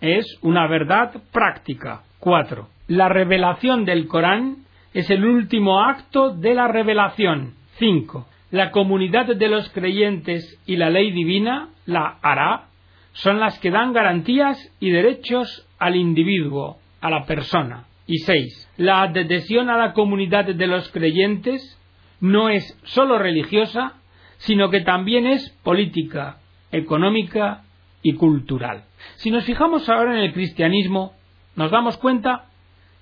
Es 0.00 0.26
una 0.42 0.66
verdad 0.68 1.14
práctica. 1.32 2.02
4. 2.20 2.68
La 2.88 3.08
revelación 3.08 3.84
del 3.84 4.06
Corán 4.06 4.65
es 4.94 5.10
el 5.10 5.24
último 5.24 5.80
acto 5.80 6.30
de 6.30 6.54
la 6.54 6.68
revelación. 6.68 7.54
5. 7.78 8.26
La 8.50 8.70
comunidad 8.70 9.26
de 9.26 9.48
los 9.48 9.68
creyentes 9.70 10.60
y 10.66 10.76
la 10.76 10.90
ley 10.90 11.10
divina, 11.10 11.68
la 11.84 12.18
hará, 12.22 12.68
son 13.12 13.40
las 13.40 13.58
que 13.58 13.70
dan 13.70 13.92
garantías 13.92 14.58
y 14.78 14.90
derechos 14.90 15.66
al 15.78 15.96
individuo, 15.96 16.78
a 17.00 17.10
la 17.10 17.24
persona. 17.24 17.86
Y 18.06 18.18
seis, 18.18 18.70
la 18.76 19.02
adhesión 19.02 19.68
a 19.68 19.76
la 19.76 19.92
comunidad 19.92 20.44
de 20.44 20.66
los 20.66 20.90
creyentes 20.90 21.78
no 22.20 22.48
es 22.48 22.78
sólo 22.84 23.18
religiosa, 23.18 23.94
sino 24.38 24.70
que 24.70 24.80
también 24.80 25.26
es 25.26 25.50
política, 25.62 26.38
económica 26.70 27.64
y 28.02 28.14
cultural. 28.14 28.84
Si 29.16 29.30
nos 29.30 29.44
fijamos 29.44 29.88
ahora 29.88 30.12
en 30.12 30.24
el 30.24 30.32
cristianismo, 30.32 31.14
nos 31.56 31.70
damos 31.70 31.96
cuenta 31.96 32.46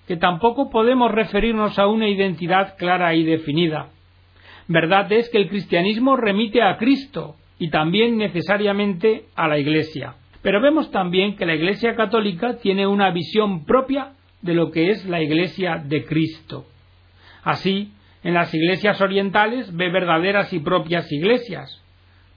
que 0.06 0.16
tampoco 0.16 0.70
podemos 0.70 1.10
referirnos 1.10 1.78
a 1.78 1.86
una 1.86 2.08
identidad 2.08 2.76
clara 2.76 3.14
y 3.14 3.24
definida. 3.24 3.88
Verdad 4.68 5.10
es 5.12 5.28
que 5.30 5.38
el 5.38 5.48
cristianismo 5.48 6.16
remite 6.16 6.62
a 6.62 6.76
Cristo 6.76 7.36
y 7.58 7.70
también 7.70 8.16
necesariamente 8.16 9.24
a 9.34 9.48
la 9.48 9.58
Iglesia. 9.58 10.14
Pero 10.42 10.60
vemos 10.60 10.90
también 10.90 11.36
que 11.36 11.46
la 11.46 11.54
Iglesia 11.54 11.94
católica 11.94 12.56
tiene 12.58 12.86
una 12.86 13.10
visión 13.10 13.64
propia 13.64 14.12
de 14.42 14.54
lo 14.54 14.70
que 14.70 14.90
es 14.90 15.04
la 15.06 15.22
Iglesia 15.22 15.82
de 15.82 16.04
Cristo. 16.04 16.66
Así, 17.42 17.92
en 18.22 18.34
las 18.34 18.52
iglesias 18.54 19.00
orientales 19.00 19.74
ve 19.74 19.90
verdaderas 19.90 20.52
y 20.52 20.58
propias 20.58 21.10
iglesias, 21.12 21.82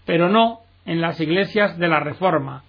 pero 0.05 0.29
no 0.29 0.59
en 0.85 1.01
las 1.01 1.19
iglesias 1.19 1.77
de 1.77 1.87
la 1.87 2.01
Reforma, 2.01 2.63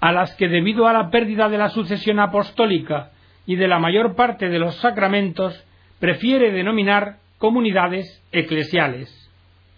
a 0.00 0.12
las 0.12 0.34
que 0.34 0.48
debido 0.48 0.88
a 0.88 0.92
la 0.92 1.10
pérdida 1.10 1.48
de 1.48 1.58
la 1.58 1.68
sucesión 1.68 2.18
apostólica 2.18 3.12
y 3.46 3.56
de 3.56 3.68
la 3.68 3.78
mayor 3.78 4.14
parte 4.14 4.48
de 4.48 4.58
los 4.58 4.76
sacramentos 4.76 5.64
prefiere 5.98 6.52
denominar 6.52 7.16
comunidades 7.38 8.22
eclesiales, 8.32 9.10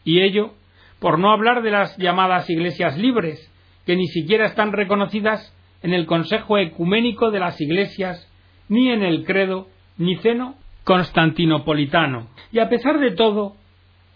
y 0.04 0.20
ello 0.20 0.52
por 0.98 1.18
no 1.18 1.32
hablar 1.32 1.62
de 1.62 1.70
las 1.70 1.96
llamadas 1.98 2.48
iglesias 2.48 2.96
libres, 2.96 3.50
que 3.84 3.96
ni 3.96 4.06
siquiera 4.06 4.46
están 4.46 4.72
reconocidas 4.72 5.54
en 5.82 5.92
el 5.92 6.06
Consejo 6.06 6.56
Ecuménico 6.56 7.30
de 7.30 7.40
las 7.40 7.60
Iglesias 7.60 8.30
ni 8.68 8.90
en 8.90 9.02
el 9.02 9.24
credo 9.24 9.68
niceno 9.98 10.54
constantinopolitano. 10.84 12.28
Y 12.52 12.58
a 12.58 12.70
pesar 12.70 12.98
de 13.00 13.10
todo, 13.10 13.54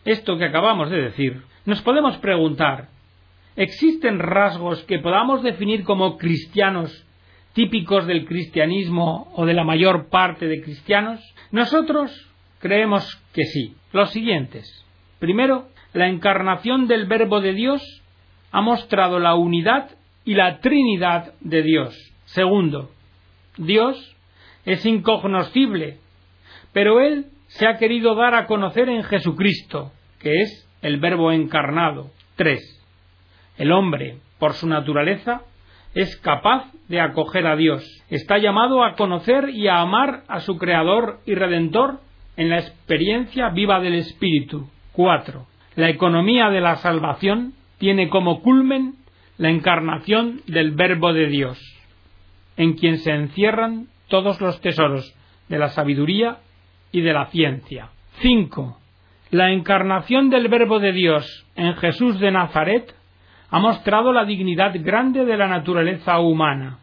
esto 0.06 0.38
que 0.38 0.46
acabamos 0.46 0.88
de 0.88 1.02
decir, 1.02 1.42
nos 1.66 1.82
podemos 1.82 2.16
preguntar 2.18 2.88
¿Existen 3.58 4.20
rasgos 4.20 4.84
que 4.84 5.00
podamos 5.00 5.42
definir 5.42 5.82
como 5.82 6.16
cristianos 6.16 7.04
típicos 7.58 8.06
del 8.06 8.24
cristianismo 8.24 9.32
o 9.34 9.44
de 9.44 9.52
la 9.52 9.64
mayor 9.64 10.10
parte 10.10 10.46
de 10.46 10.62
cristianos? 10.62 11.18
Nosotros 11.50 12.30
creemos 12.60 13.20
que 13.34 13.42
sí. 13.46 13.74
Los 13.90 14.10
siguientes. 14.10 14.86
Primero, 15.18 15.66
la 15.92 16.06
encarnación 16.06 16.86
del 16.86 17.06
Verbo 17.06 17.40
de 17.40 17.54
Dios 17.54 17.82
ha 18.52 18.60
mostrado 18.60 19.18
la 19.18 19.34
unidad 19.34 19.90
y 20.24 20.34
la 20.34 20.60
Trinidad 20.60 21.34
de 21.40 21.62
Dios. 21.64 21.96
Segundo, 22.26 22.92
Dios 23.56 24.14
es 24.64 24.86
incognoscible, 24.86 25.98
pero 26.72 27.00
Él 27.00 27.26
se 27.48 27.66
ha 27.66 27.76
querido 27.76 28.14
dar 28.14 28.36
a 28.36 28.46
conocer 28.46 28.88
en 28.88 29.02
Jesucristo, 29.02 29.90
que 30.20 30.42
es 30.42 30.68
el 30.80 31.00
Verbo 31.00 31.32
encarnado. 31.32 32.12
Tres, 32.36 32.60
el 33.56 33.72
hombre, 33.72 34.18
por 34.38 34.52
su 34.52 34.68
naturaleza, 34.68 35.42
es 35.92 36.16
capaz 36.18 36.70
de 36.88 37.00
acoger 37.00 37.46
a 37.46 37.56
Dios. 37.56 37.84
Está 38.08 38.38
llamado 38.38 38.82
a 38.82 38.94
conocer 38.94 39.50
y 39.50 39.68
a 39.68 39.80
amar 39.80 40.22
a 40.28 40.40
su 40.40 40.56
Creador 40.56 41.20
y 41.26 41.34
Redentor 41.34 42.00
en 42.36 42.50
la 42.50 42.58
experiencia 42.58 43.50
viva 43.50 43.80
del 43.80 43.94
Espíritu. 43.94 44.68
4. 44.92 45.46
La 45.76 45.90
economía 45.90 46.48
de 46.50 46.60
la 46.60 46.76
salvación 46.76 47.52
tiene 47.78 48.08
como 48.08 48.42
culmen 48.42 48.94
la 49.36 49.50
encarnación 49.50 50.40
del 50.46 50.72
Verbo 50.72 51.12
de 51.12 51.26
Dios, 51.26 51.58
en 52.56 52.72
quien 52.72 52.98
se 52.98 53.12
encierran 53.12 53.86
todos 54.08 54.40
los 54.40 54.60
tesoros 54.60 55.14
de 55.48 55.58
la 55.58 55.68
sabiduría 55.68 56.38
y 56.90 57.02
de 57.02 57.12
la 57.12 57.26
ciencia. 57.26 57.90
5. 58.20 58.78
La 59.30 59.52
encarnación 59.52 60.30
del 60.30 60.48
Verbo 60.48 60.80
de 60.80 60.92
Dios 60.92 61.46
en 61.54 61.74
Jesús 61.74 62.18
de 62.18 62.32
Nazaret 62.32 62.94
ha 63.50 63.58
mostrado 63.58 64.12
la 64.12 64.24
dignidad 64.24 64.72
grande 64.80 65.24
de 65.24 65.36
la 65.36 65.48
naturaleza 65.48 66.18
humana, 66.20 66.78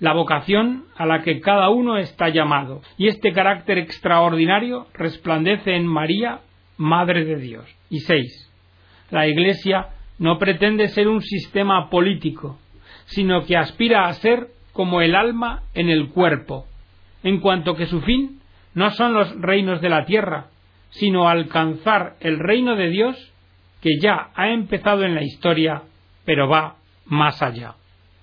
la 0.00 0.12
vocación 0.12 0.84
a 0.96 1.06
la 1.06 1.22
que 1.22 1.40
cada 1.40 1.68
uno 1.70 1.96
está 1.96 2.28
llamado, 2.28 2.82
y 2.98 3.08
este 3.08 3.32
carácter 3.32 3.78
extraordinario 3.78 4.86
resplandece 4.94 5.74
en 5.74 5.86
María, 5.86 6.40
Madre 6.76 7.24
de 7.24 7.36
Dios. 7.36 7.64
Y 7.88 8.00
seis, 8.00 8.52
la 9.10 9.26
Iglesia 9.26 9.88
no 10.18 10.38
pretende 10.38 10.88
ser 10.88 11.08
un 11.08 11.22
sistema 11.22 11.88
político, 11.88 12.58
sino 13.06 13.44
que 13.44 13.56
aspira 13.56 14.06
a 14.06 14.12
ser 14.14 14.48
como 14.72 15.00
el 15.00 15.14
alma 15.14 15.62
en 15.72 15.88
el 15.88 16.10
cuerpo, 16.10 16.66
en 17.22 17.40
cuanto 17.40 17.74
que 17.76 17.86
su 17.86 18.02
fin 18.02 18.40
no 18.74 18.90
son 18.90 19.14
los 19.14 19.34
reinos 19.40 19.80
de 19.80 19.88
la 19.88 20.04
tierra, 20.04 20.48
sino 20.90 21.28
alcanzar 21.28 22.16
el 22.20 22.38
reino 22.38 22.76
de 22.76 22.90
Dios 22.90 23.32
que 23.86 24.00
ya 24.00 24.30
ha 24.34 24.50
empezado 24.50 25.04
en 25.04 25.14
la 25.14 25.22
historia, 25.22 25.82
pero 26.24 26.48
va 26.48 26.74
más 27.04 27.40
allá. 27.40 27.76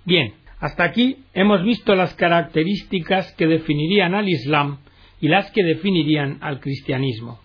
Bien, 0.03 0.33
hasta 0.59 0.83
aquí 0.83 1.19
hemos 1.33 1.63
visto 1.63 1.95
las 1.95 2.13
características 2.15 3.33
que 3.37 3.47
definirían 3.47 4.13
al 4.13 4.27
Islam 4.27 4.79
y 5.21 5.29
las 5.29 5.49
que 5.51 5.63
definirían 5.63 6.37
al 6.41 6.59
cristianismo. 6.59 7.39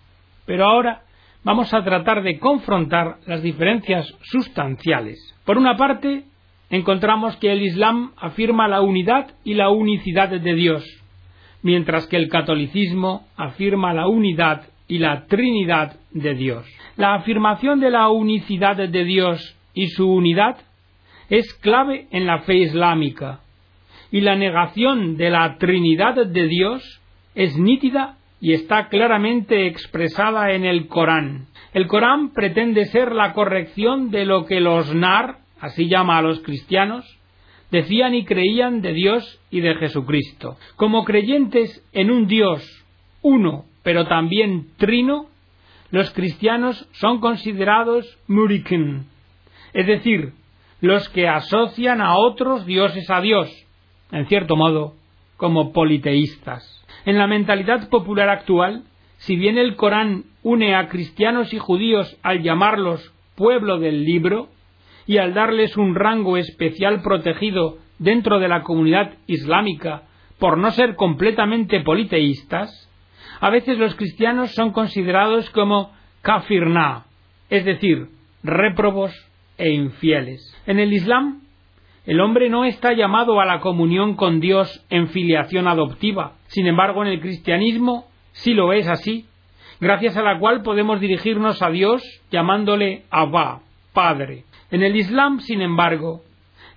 Pero 0.45 0.65
ahora 0.65 1.03
vamos 1.45 1.73
a 1.73 1.81
tratar 1.81 2.21
de 2.21 2.39
confrontar 2.39 3.19
las 3.25 3.41
diferencias 3.41 4.13
sustanciales. 4.23 5.17
Por 5.45 5.57
una 5.57 5.77
parte, 5.77 6.25
encontramos 6.69 7.37
que 7.37 7.53
el 7.53 7.61
Islam 7.61 8.11
afirma 8.17 8.67
la 8.67 8.81
unidad 8.81 9.27
y 9.45 9.53
la 9.53 9.69
unicidad 9.69 10.27
de 10.27 10.55
Dios, 10.55 10.83
mientras 11.61 12.05
que 12.07 12.17
el 12.17 12.27
catolicismo 12.27 13.29
afirma 13.37 13.93
la 13.93 14.09
unidad 14.09 14.63
y 14.89 14.97
la 14.97 15.25
Trinidad 15.27 15.95
de 16.11 16.33
Dios. 16.33 16.65
La 16.99 17.13
afirmación 17.13 17.79
de 17.79 17.91
la 17.91 18.09
unicidad 18.09 18.75
de 18.75 19.05
Dios 19.05 19.55
y 19.73 19.87
su 19.87 20.11
unidad 20.11 20.57
es 21.29 21.53
clave 21.53 22.07
en 22.11 22.27
la 22.27 22.39
fe 22.39 22.55
islámica, 22.55 23.39
y 24.11 24.19
la 24.19 24.35
negación 24.35 25.15
de 25.15 25.29
la 25.29 25.57
Trinidad 25.59 26.15
de 26.15 26.47
Dios 26.47 26.83
es 27.35 27.57
nítida 27.57 28.17
y 28.41 28.51
está 28.51 28.89
claramente 28.89 29.65
expresada 29.67 30.51
en 30.51 30.65
el 30.65 30.87
Corán. 30.87 31.45
El 31.73 31.87
Corán 31.87 32.33
pretende 32.33 32.83
ser 32.87 33.13
la 33.13 33.31
corrección 33.31 34.11
de 34.11 34.25
lo 34.25 34.45
que 34.45 34.59
los 34.59 34.93
Nar, 34.93 35.37
así 35.61 35.87
llama 35.87 36.17
a 36.17 36.21
los 36.21 36.41
cristianos, 36.41 37.05
decían 37.71 38.13
y 38.13 38.25
creían 38.25 38.81
de 38.81 38.91
Dios 38.91 39.39
y 39.49 39.61
de 39.61 39.75
Jesucristo. 39.75 40.57
Como 40.75 41.05
creyentes 41.05 41.81
en 41.93 42.11
un 42.11 42.27
Dios 42.27 42.61
uno 43.21 43.69
pero 43.83 44.05
también 44.05 44.67
trino, 44.77 45.27
los 45.91 46.11
cristianos 46.11 46.87
son 46.93 47.19
considerados 47.19 48.17
murikin, 48.27 49.05
es 49.73 49.87
decir, 49.87 50.33
los 50.81 51.09
que 51.09 51.27
asocian 51.27 52.01
a 52.01 52.17
otros 52.17 52.65
dioses 52.65 53.09
a 53.09 53.21
Dios, 53.21 53.49
en 54.11 54.27
cierto 54.27 54.55
modo, 54.55 54.93
como 55.37 55.71
politeístas. 55.73 56.83
En 57.05 57.17
la 57.17 57.27
mentalidad 57.27 57.89
popular 57.89 58.29
actual, 58.29 58.83
si 59.17 59.35
bien 59.35 59.57
el 59.57 59.75
Corán 59.75 60.25
une 60.43 60.75
a 60.75 60.87
cristianos 60.87 61.53
y 61.53 61.57
judíos 61.57 62.17
al 62.23 62.41
llamarlos 62.41 63.13
pueblo 63.35 63.79
del 63.79 64.03
libro 64.03 64.49
y 65.07 65.17
al 65.17 65.33
darles 65.33 65.75
un 65.77 65.95
rango 65.95 66.37
especial 66.37 67.01
protegido 67.01 67.77
dentro 67.97 68.39
de 68.39 68.47
la 68.47 68.63
comunidad 68.63 69.13
islámica 69.27 70.03
por 70.39 70.57
no 70.57 70.71
ser 70.71 70.95
completamente 70.95 71.81
politeístas, 71.81 72.88
a 73.39 73.49
veces 73.49 73.77
los 73.77 73.95
cristianos 73.95 74.53
son 74.53 74.71
considerados 74.71 75.49
como 75.51 75.91
kafirna, 76.21 77.05
es 77.49 77.65
decir, 77.65 78.07
réprobos 78.43 79.13
e 79.57 79.71
infieles. 79.71 80.55
En 80.65 80.79
el 80.79 80.93
Islam, 80.93 81.41
el 82.05 82.21
hombre 82.21 82.49
no 82.49 82.65
está 82.65 82.93
llamado 82.93 83.39
a 83.39 83.45
la 83.45 83.59
comunión 83.59 84.15
con 84.15 84.39
Dios 84.39 84.85
en 84.89 85.09
filiación 85.09 85.67
adoptiva. 85.67 86.33
Sin 86.47 86.67
embargo, 86.67 87.03
en 87.03 87.09
el 87.09 87.21
cristianismo 87.21 88.05
sí 88.31 88.53
lo 88.53 88.73
es 88.73 88.87
así, 88.87 89.25
gracias 89.79 90.17
a 90.17 90.23
la 90.23 90.39
cual 90.39 90.61
podemos 90.61 90.99
dirigirnos 90.99 91.61
a 91.61 91.69
Dios 91.69 92.01
llamándole 92.31 93.03
Abba, 93.09 93.61
Padre. 93.93 94.43
En 94.71 94.83
el 94.83 94.95
Islam, 94.95 95.39
sin 95.39 95.61
embargo, 95.61 96.21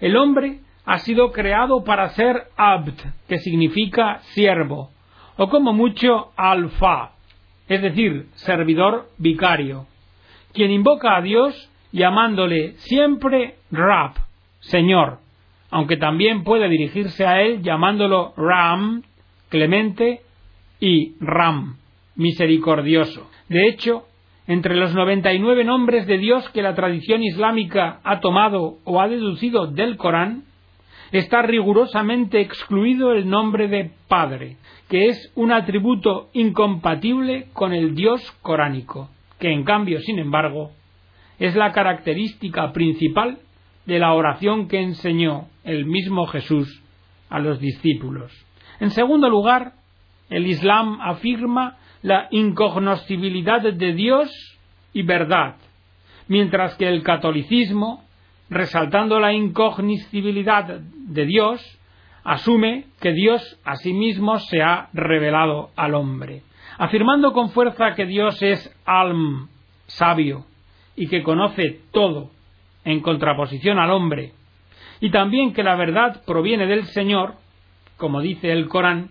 el 0.01 0.16
hombre 0.16 0.61
ha 0.85 0.98
sido 0.98 1.31
creado 1.33 1.85
para 1.85 2.09
ser 2.11 2.48
abd, 2.57 2.98
que 3.29 3.38
significa 3.38 4.18
siervo, 4.35 4.90
o 5.37 5.49
como 5.49 5.73
mucho 5.73 6.33
alfa, 6.37 7.12
es 7.68 7.83
decir, 7.83 8.27
servidor 8.35 9.09
vicario, 9.18 9.87
quien 10.53 10.71
invoca 10.71 11.16
a 11.16 11.23
Dios 11.23 11.71
llamándole 11.92 12.73
siempre 12.79 13.57
Rab, 13.71 14.12
Señor, 14.61 15.18
aunque 15.71 15.97
también 15.97 16.45
puede 16.45 16.68
dirigirse 16.68 17.27
a 17.27 17.40
él 17.40 17.62
llamándolo 17.62 18.35
Ram, 18.37 19.03
clemente, 19.49 20.21
y 20.81 21.14
Ram, 21.21 21.77
misericordioso. 22.16 23.31
De 23.49 23.68
hecho, 23.68 24.05
entre 24.47 24.75
los 24.75 24.95
99 24.95 25.64
nombres 25.64 26.07
de 26.07 26.18
Dios 26.18 26.49
que 26.51 26.62
la 26.62 26.75
tradición 26.75 27.23
islámica 27.23 28.01
ha 28.03 28.21
tomado 28.21 28.79
o 28.85 29.01
ha 29.01 29.09
deducido 29.09 29.68
del 29.68 29.97
Corán, 29.97 30.45
está 31.12 31.42
rigurosamente 31.42 32.40
excluido 32.40 33.12
el 33.12 33.29
nombre 33.29 33.68
de 33.68 33.90
Padre, 34.09 34.57
que 34.88 35.09
es 35.09 35.33
un 35.37 35.53
atributo 35.53 36.31
incompatible 36.33 37.48
con 37.53 37.72
el 37.72 37.94
Dios 37.94 38.20
coránico, 38.40 39.11
que 39.38 39.53
en 39.53 39.64
cambio, 39.64 40.01
sin 40.01 40.18
embargo, 40.18 40.72
es 41.38 41.55
la 41.55 41.72
característica 41.72 42.72
principal 42.72 43.38
de 43.85 43.98
la 43.98 44.14
oración 44.14 44.68
que 44.68 44.81
enseñó 44.81 45.48
el 45.64 45.85
mismo 45.85 46.27
Jesús 46.27 46.83
a 47.29 47.38
los 47.38 47.61
discípulos. 47.61 48.33
En 48.81 48.90
segundo 48.90 49.29
lugar, 49.29 49.72
el 50.31 50.46
Islam 50.46 50.98
afirma 51.01 51.77
la 52.03 52.29
incognoscibilidad 52.31 53.61
de 53.61 53.92
Dios 53.92 54.31
y 54.92 55.03
verdad, 55.03 55.57
mientras 56.29 56.75
que 56.77 56.88
el 56.88 57.03
catolicismo, 57.03 58.05
resaltando 58.53 59.19
la 59.19 59.33
incognoscibilidad 59.33 60.81
de 60.81 61.27
Dios, 61.27 61.61
asume 62.23 62.85
que 63.01 63.12
Dios 63.12 63.59
a 63.65 63.77
sí 63.77 63.93
mismo 63.93 64.38
se 64.38 64.62
ha 64.62 64.88
revelado 64.93 65.71
al 65.75 65.95
hombre, 65.95 66.43
afirmando 66.79 67.33
con 67.33 67.51
fuerza 67.51 67.95
que 67.95 68.07
Dios 68.07 68.41
es 68.43 68.75
alm, 68.85 69.49
sabio, 69.87 70.47
y 70.95 71.09
que 71.09 71.23
conoce 71.23 71.81
todo, 71.93 72.31
en 72.85 73.01
contraposición 73.01 73.79
al 73.79 73.91
hombre, 73.91 74.33
y 75.01 75.11
también 75.11 75.53
que 75.53 75.62
la 75.62 75.75
verdad 75.75 76.23
proviene 76.27 76.67
del 76.67 76.85
Señor, 76.85 77.35
como 77.97 78.21
dice 78.21 78.53
el 78.53 78.69
Corán, 78.69 79.11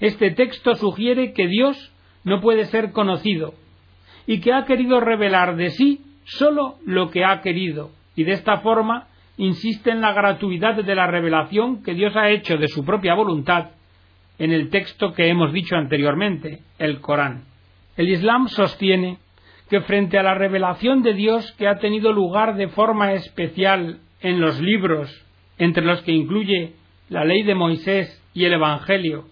este 0.00 0.30
texto 0.32 0.74
sugiere 0.74 1.32
que 1.32 1.46
Dios 1.46 1.92
no 2.24 2.40
puede 2.40 2.64
ser 2.66 2.92
conocido, 2.92 3.54
y 4.26 4.40
que 4.40 4.52
ha 4.52 4.64
querido 4.64 5.00
revelar 5.00 5.56
de 5.56 5.70
sí 5.70 6.00
sólo 6.24 6.76
lo 6.84 7.10
que 7.10 7.24
ha 7.24 7.40
querido, 7.40 7.92
y 8.16 8.24
de 8.24 8.32
esta 8.32 8.58
forma 8.58 9.06
insiste 9.36 9.90
en 9.90 10.00
la 10.00 10.12
gratuidad 10.12 10.82
de 10.82 10.94
la 10.94 11.06
revelación 11.06 11.82
que 11.82 11.94
Dios 11.94 12.16
ha 12.16 12.30
hecho 12.30 12.56
de 12.56 12.68
su 12.68 12.84
propia 12.84 13.14
voluntad 13.14 13.70
en 14.38 14.52
el 14.52 14.70
texto 14.70 15.12
que 15.12 15.28
hemos 15.28 15.52
dicho 15.52 15.76
anteriormente, 15.76 16.60
el 16.78 17.00
Corán. 17.00 17.44
El 17.96 18.08
Islam 18.08 18.48
sostiene 18.48 19.18
que 19.70 19.80
frente 19.80 20.18
a 20.18 20.22
la 20.22 20.34
revelación 20.34 21.02
de 21.02 21.14
Dios 21.14 21.52
que 21.58 21.68
ha 21.68 21.78
tenido 21.78 22.12
lugar 22.12 22.56
de 22.56 22.68
forma 22.68 23.12
especial 23.14 24.00
en 24.20 24.40
los 24.40 24.60
libros, 24.60 25.10
entre 25.58 25.84
los 25.84 26.02
que 26.02 26.12
incluye 26.12 26.74
la 27.08 27.24
ley 27.24 27.42
de 27.42 27.54
Moisés 27.54 28.22
y 28.34 28.44
el 28.44 28.54
Evangelio, 28.54 29.24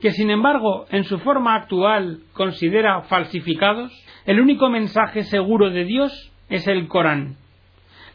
que 0.00 0.12
sin 0.12 0.30
embargo 0.30 0.86
en 0.90 1.04
su 1.04 1.18
forma 1.18 1.56
actual 1.56 2.20
considera 2.32 3.02
falsificados, 3.02 3.92
el 4.24 4.40
único 4.40 4.68
mensaje 4.68 5.24
seguro 5.24 5.70
de 5.70 5.84
Dios 5.84 6.32
es 6.48 6.66
el 6.68 6.88
Corán. 6.88 7.36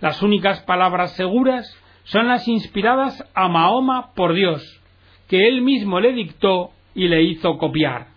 Las 0.01 0.21
únicas 0.23 0.61
palabras 0.61 1.15
seguras 1.15 1.77
son 2.05 2.27
las 2.27 2.47
inspiradas 2.47 3.23
a 3.35 3.47
Mahoma 3.47 4.13
por 4.15 4.33
Dios, 4.33 4.81
que 5.29 5.47
él 5.47 5.61
mismo 5.61 5.99
le 5.99 6.11
dictó 6.13 6.71
y 6.95 7.07
le 7.07 7.21
hizo 7.21 7.57
copiar. 7.59 8.07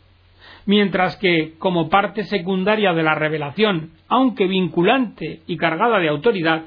Mientras 0.66 1.16
que, 1.16 1.54
como 1.58 1.90
parte 1.90 2.24
secundaria 2.24 2.94
de 2.94 3.02
la 3.02 3.14
revelación, 3.14 3.90
aunque 4.08 4.46
vinculante 4.46 5.42
y 5.46 5.58
cargada 5.58 5.98
de 5.98 6.08
autoridad, 6.08 6.64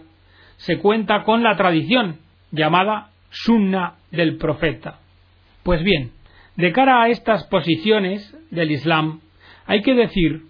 se 0.57 0.77
cuenta 0.77 1.23
con 1.23 1.41
la 1.41 1.57
tradición, 1.57 2.19
llamada 2.51 3.09
Sunna 3.31 3.95
del 4.11 4.37
Profeta. 4.37 4.99
Pues 5.63 5.83
bien, 5.83 6.11
de 6.55 6.71
cara 6.71 7.01
a 7.01 7.09
estas 7.09 7.45
posiciones 7.47 8.35
del 8.51 8.69
Islam, 8.71 9.21
hay 9.65 9.81
que 9.81 9.95
decir 9.95 10.43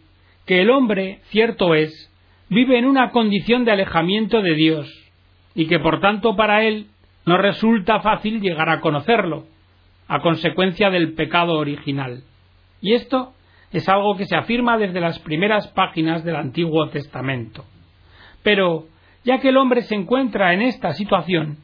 que 0.46 0.62
el 0.62 0.70
hombre, 0.70 1.22
cierto 1.30 1.74
es, 1.74 2.07
vive 2.50 2.78
en 2.78 2.86
una 2.86 3.12
condición 3.12 3.66
de 3.66 3.72
alejamiento 3.72 4.42
de 4.42 4.56
Dios, 4.56 5.12
y 5.56 5.68
que 5.68 5.80
por 5.80 6.00
tanto 6.00 6.36
para 6.36 6.64
él 6.64 6.88
no 7.26 7.38
resulta 7.38 8.00
fácil 8.00 8.42
llegar 8.42 8.70
a 8.70 8.80
conocerlo, 8.80 9.46
a 10.08 10.20
consecuencia 10.20 10.90
del 10.90 11.14
pecado 11.14 11.54
original. 11.54 12.24
Y 12.82 12.94
esto 12.94 13.34
es 13.72 13.90
algo 13.90 14.16
que 14.16 14.26
se 14.26 14.36
afirma 14.36 14.78
desde 14.78 15.02
las 15.02 15.20
primeras 15.20 15.68
páginas 15.70 16.24
del 16.24 16.38
Antiguo 16.38 16.88
Testamento. 16.90 17.66
Pero, 18.44 18.86
ya 19.26 19.40
que 19.40 19.50
el 19.50 19.58
hombre 19.58 19.82
se 19.82 19.96
encuentra 19.96 20.54
en 20.54 20.62
esta 20.62 20.94
situación, 20.94 21.58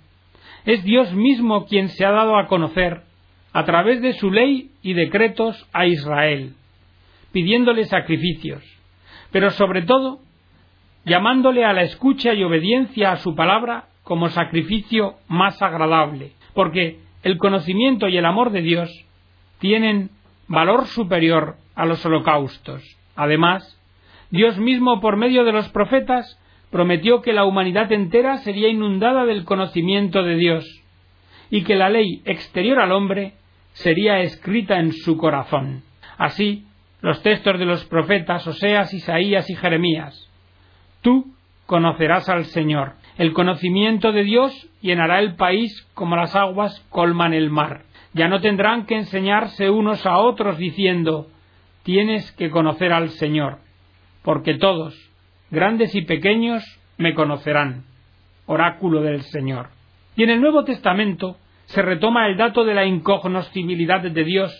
es 0.65 0.83
Dios 0.83 1.13
mismo 1.13 1.65
quien 1.65 1.89
se 1.89 2.05
ha 2.05 2.11
dado 2.11 2.37
a 2.37 2.47
conocer 2.47 3.03
a 3.53 3.63
través 3.63 4.01
de 4.01 4.13
su 4.13 4.31
ley 4.31 4.71
y 4.81 4.93
decretos 4.93 5.67
a 5.71 5.85
Israel, 5.85 6.55
pidiéndole 7.31 7.85
sacrificios, 7.85 8.63
pero 9.31 9.51
sobre 9.51 9.83
todo 9.83 10.19
llamándole 11.05 11.65
a 11.65 11.73
la 11.73 11.83
escucha 11.83 12.33
y 12.33 12.43
obediencia 12.43 13.11
a 13.11 13.17
su 13.17 13.35
palabra 13.35 13.85
como 14.03 14.29
sacrificio 14.29 15.15
más 15.27 15.61
agradable, 15.61 16.31
porque 16.53 16.99
el 17.23 17.37
conocimiento 17.37 18.07
y 18.07 18.17
el 18.17 18.25
amor 18.25 18.51
de 18.51 18.61
Dios 18.61 18.89
tienen 19.59 20.09
valor 20.47 20.85
superior 20.87 21.55
a 21.75 21.85
los 21.85 22.05
holocaustos. 22.05 22.83
Además, 23.15 23.79
Dios 24.29 24.57
mismo 24.57 24.99
por 24.99 25.15
medio 25.15 25.43
de 25.43 25.51
los 25.51 25.69
profetas 25.69 26.39
prometió 26.71 27.21
que 27.21 27.33
la 27.33 27.45
humanidad 27.45 27.91
entera 27.91 28.37
sería 28.37 28.67
inundada 28.67 29.25
del 29.25 29.45
conocimiento 29.45 30.23
de 30.23 30.35
Dios 30.35 30.65
y 31.49 31.63
que 31.63 31.75
la 31.75 31.89
ley 31.89 32.21
exterior 32.25 32.79
al 32.79 32.91
hombre 32.91 33.33
sería 33.73 34.19
escrita 34.21 34.79
en 34.79 34.91
su 34.91 35.17
corazón. 35.17 35.83
Así, 36.17 36.65
los 37.01 37.21
textos 37.21 37.59
de 37.59 37.65
los 37.65 37.85
profetas 37.85 38.47
Oseas, 38.47 38.93
Isaías 38.93 39.49
y 39.49 39.55
Jeremías. 39.55 40.22
Tú 41.03 41.27
conocerás 41.67 42.29
al 42.29 42.45
Señor. 42.45 42.93
El 43.17 43.33
conocimiento 43.33 44.11
de 44.11 44.23
Dios 44.23 44.69
llenará 44.81 45.19
el 45.19 45.35
país 45.35 45.87
como 45.93 46.15
las 46.15 46.35
aguas 46.35 46.79
colman 46.89 47.33
el 47.33 47.51
mar. 47.51 47.83
Ya 48.13 48.27
no 48.27 48.41
tendrán 48.41 48.85
que 48.85 48.95
enseñarse 48.95 49.69
unos 49.69 50.05
a 50.05 50.17
otros 50.17 50.57
diciendo 50.57 51.27
tienes 51.83 52.31
que 52.31 52.49
conocer 52.49 52.93
al 52.93 53.09
Señor, 53.09 53.57
porque 54.23 54.55
todos, 54.55 54.95
grandes 55.51 55.93
y 55.95 56.03
pequeños, 56.03 56.63
me 56.97 57.13
conocerán. 57.13 57.83
Oráculo 58.45 59.01
del 59.01 59.21
Señor. 59.23 59.69
Y 60.15 60.23
en 60.23 60.29
el 60.29 60.41
Nuevo 60.41 60.63
Testamento 60.63 61.37
se 61.65 61.81
retoma 61.81 62.27
el 62.27 62.37
dato 62.37 62.63
de 62.63 62.73
la 62.73 62.85
incognoscibilidad 62.85 64.01
de 64.01 64.23
Dios 64.23 64.53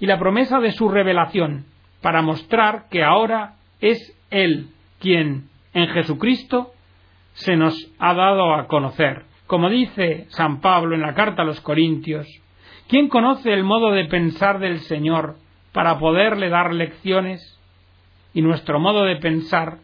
y 0.00 0.06
la 0.06 0.18
promesa 0.18 0.58
de 0.60 0.72
su 0.72 0.88
revelación, 0.88 1.66
para 2.00 2.22
mostrar 2.22 2.86
que 2.90 3.04
ahora 3.04 3.56
es 3.80 4.16
Él 4.30 4.68
quien, 4.98 5.51
en 5.74 5.88
Jesucristo, 5.88 6.72
se 7.34 7.56
nos 7.56 7.74
ha 7.98 8.14
dado 8.14 8.54
a 8.54 8.66
conocer. 8.66 9.24
Como 9.46 9.68
dice 9.68 10.26
San 10.28 10.60
Pablo 10.60 10.94
en 10.94 11.02
la 11.02 11.14
carta 11.14 11.42
a 11.42 11.44
los 11.44 11.60
Corintios, 11.60 12.26
¿quién 12.88 13.08
conoce 13.08 13.52
el 13.52 13.64
modo 13.64 13.90
de 13.90 14.06
pensar 14.06 14.58
del 14.58 14.80
Señor 14.80 15.36
para 15.72 15.98
poderle 15.98 16.48
dar 16.48 16.72
lecciones? 16.72 17.58
Y 18.34 18.42
nuestro 18.42 18.80
modo 18.80 19.04
de 19.04 19.16
pensar 19.16 19.78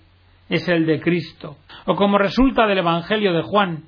es 0.49 0.69
el 0.69 0.87
de 0.87 1.01
Cristo. 1.01 1.57
O 1.87 1.97
como 1.97 2.19
resulta 2.19 2.67
del 2.67 2.79
Evangelio 2.79 3.33
de 3.33 3.43
Juan, 3.43 3.85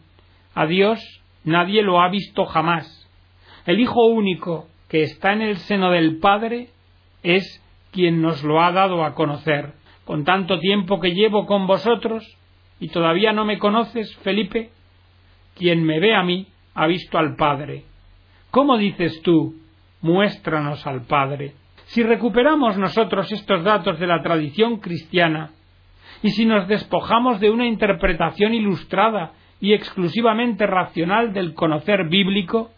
a 0.54 0.66
Dios 0.66 1.00
nadie 1.44 1.82
lo 1.82 2.00
ha 2.00 2.08
visto 2.10 2.44
jamás. 2.44 3.08
El 3.66 3.80
Hijo 3.80 4.06
único 4.06 4.66
que 4.88 5.02
está 5.02 5.32
en 5.32 5.42
el 5.42 5.56
seno 5.58 5.90
del 5.90 6.18
Padre 6.18 6.68
es 7.22 7.62
quien 7.92 8.20
nos 8.20 8.42
lo 8.42 8.60
ha 8.60 8.72
dado 8.72 9.04
a 9.04 9.14
conocer. 9.14 9.72
Con 10.10 10.24
tanto 10.24 10.58
tiempo 10.58 10.98
que 10.98 11.14
llevo 11.14 11.46
con 11.46 11.68
vosotros, 11.68 12.26
y 12.80 12.88
todavía 12.88 13.32
no 13.32 13.44
me 13.44 13.60
conoces, 13.60 14.12
Felipe, 14.24 14.70
quien 15.54 15.84
me 15.84 16.00
ve 16.00 16.16
a 16.16 16.24
mí 16.24 16.48
ha 16.74 16.88
visto 16.88 17.16
al 17.16 17.36
Padre. 17.36 17.84
¿Cómo 18.50 18.76
dices 18.76 19.22
tú, 19.22 19.54
muéstranos 20.02 20.84
al 20.84 21.02
Padre? 21.02 21.52
Si 21.84 22.02
recuperamos 22.02 22.76
nosotros 22.76 23.30
estos 23.30 23.62
datos 23.62 24.00
de 24.00 24.08
la 24.08 24.20
tradición 24.20 24.78
cristiana, 24.78 25.52
y 26.24 26.30
si 26.30 26.44
nos 26.44 26.66
despojamos 26.66 27.38
de 27.38 27.50
una 27.50 27.68
interpretación 27.68 28.52
ilustrada 28.52 29.34
y 29.60 29.74
exclusivamente 29.74 30.66
racional 30.66 31.32
del 31.32 31.54
conocer 31.54 32.08
bíblico, 32.08 32.72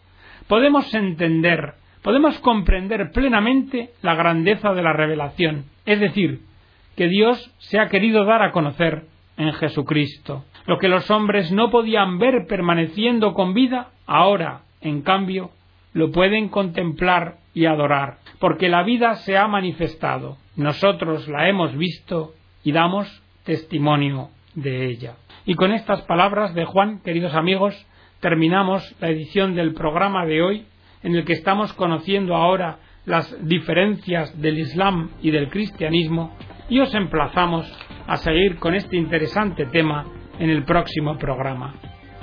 podemos 0.47 0.93
entender, 0.93 1.73
podemos 2.03 2.37
comprender 2.41 3.09
plenamente 3.11 3.89
la 4.03 4.13
grandeza 4.13 4.75
de 4.75 4.83
la 4.83 4.93
revelación, 4.93 5.65
es 5.87 5.99
decir, 5.99 6.52
que 6.95 7.07
Dios 7.07 7.51
se 7.59 7.79
ha 7.79 7.89
querido 7.89 8.25
dar 8.25 8.41
a 8.41 8.51
conocer 8.51 9.05
en 9.37 9.53
Jesucristo. 9.53 10.45
Lo 10.65 10.77
que 10.77 10.87
los 10.87 11.09
hombres 11.11 11.51
no 11.51 11.69
podían 11.69 12.19
ver 12.19 12.45
permaneciendo 12.47 13.33
con 13.33 13.53
vida, 13.53 13.89
ahora, 14.05 14.61
en 14.81 15.01
cambio, 15.01 15.51
lo 15.93 16.11
pueden 16.11 16.49
contemplar 16.49 17.37
y 17.53 17.65
adorar, 17.65 18.17
porque 18.39 18.69
la 18.69 18.83
vida 18.83 19.15
se 19.15 19.37
ha 19.37 19.47
manifestado. 19.47 20.37
Nosotros 20.55 21.27
la 21.27 21.49
hemos 21.49 21.75
visto 21.75 22.33
y 22.63 22.71
damos 22.71 23.21
testimonio 23.43 24.29
de 24.55 24.87
ella. 24.87 25.15
Y 25.45 25.55
con 25.55 25.73
estas 25.73 26.01
palabras 26.03 26.53
de 26.53 26.65
Juan, 26.65 27.01
queridos 27.03 27.33
amigos, 27.33 27.75
terminamos 28.21 28.95
la 29.01 29.09
edición 29.09 29.55
del 29.55 29.73
programa 29.73 30.25
de 30.25 30.41
hoy, 30.41 30.65
en 31.03 31.15
el 31.15 31.25
que 31.25 31.33
estamos 31.33 31.73
conociendo 31.73 32.35
ahora 32.35 32.77
las 33.05 33.35
diferencias 33.45 34.39
del 34.41 34.59
Islam 34.59 35.09
y 35.21 35.31
del 35.31 35.49
cristianismo, 35.49 36.33
y 36.69 36.79
os 36.79 36.93
emplazamos 36.93 37.65
a 38.07 38.17
seguir 38.17 38.59
con 38.59 38.75
este 38.75 38.97
interesante 38.97 39.65
tema 39.67 40.05
en 40.39 40.49
el 40.49 40.63
próximo 40.63 41.17
programa. 41.17 41.75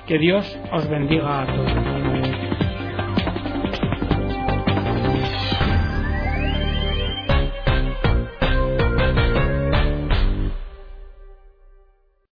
Que 0.06 0.18
Dios 0.18 0.58
os 0.72 0.88
bendiga 0.88 1.42
a 1.42 1.46
todos. 1.46 1.89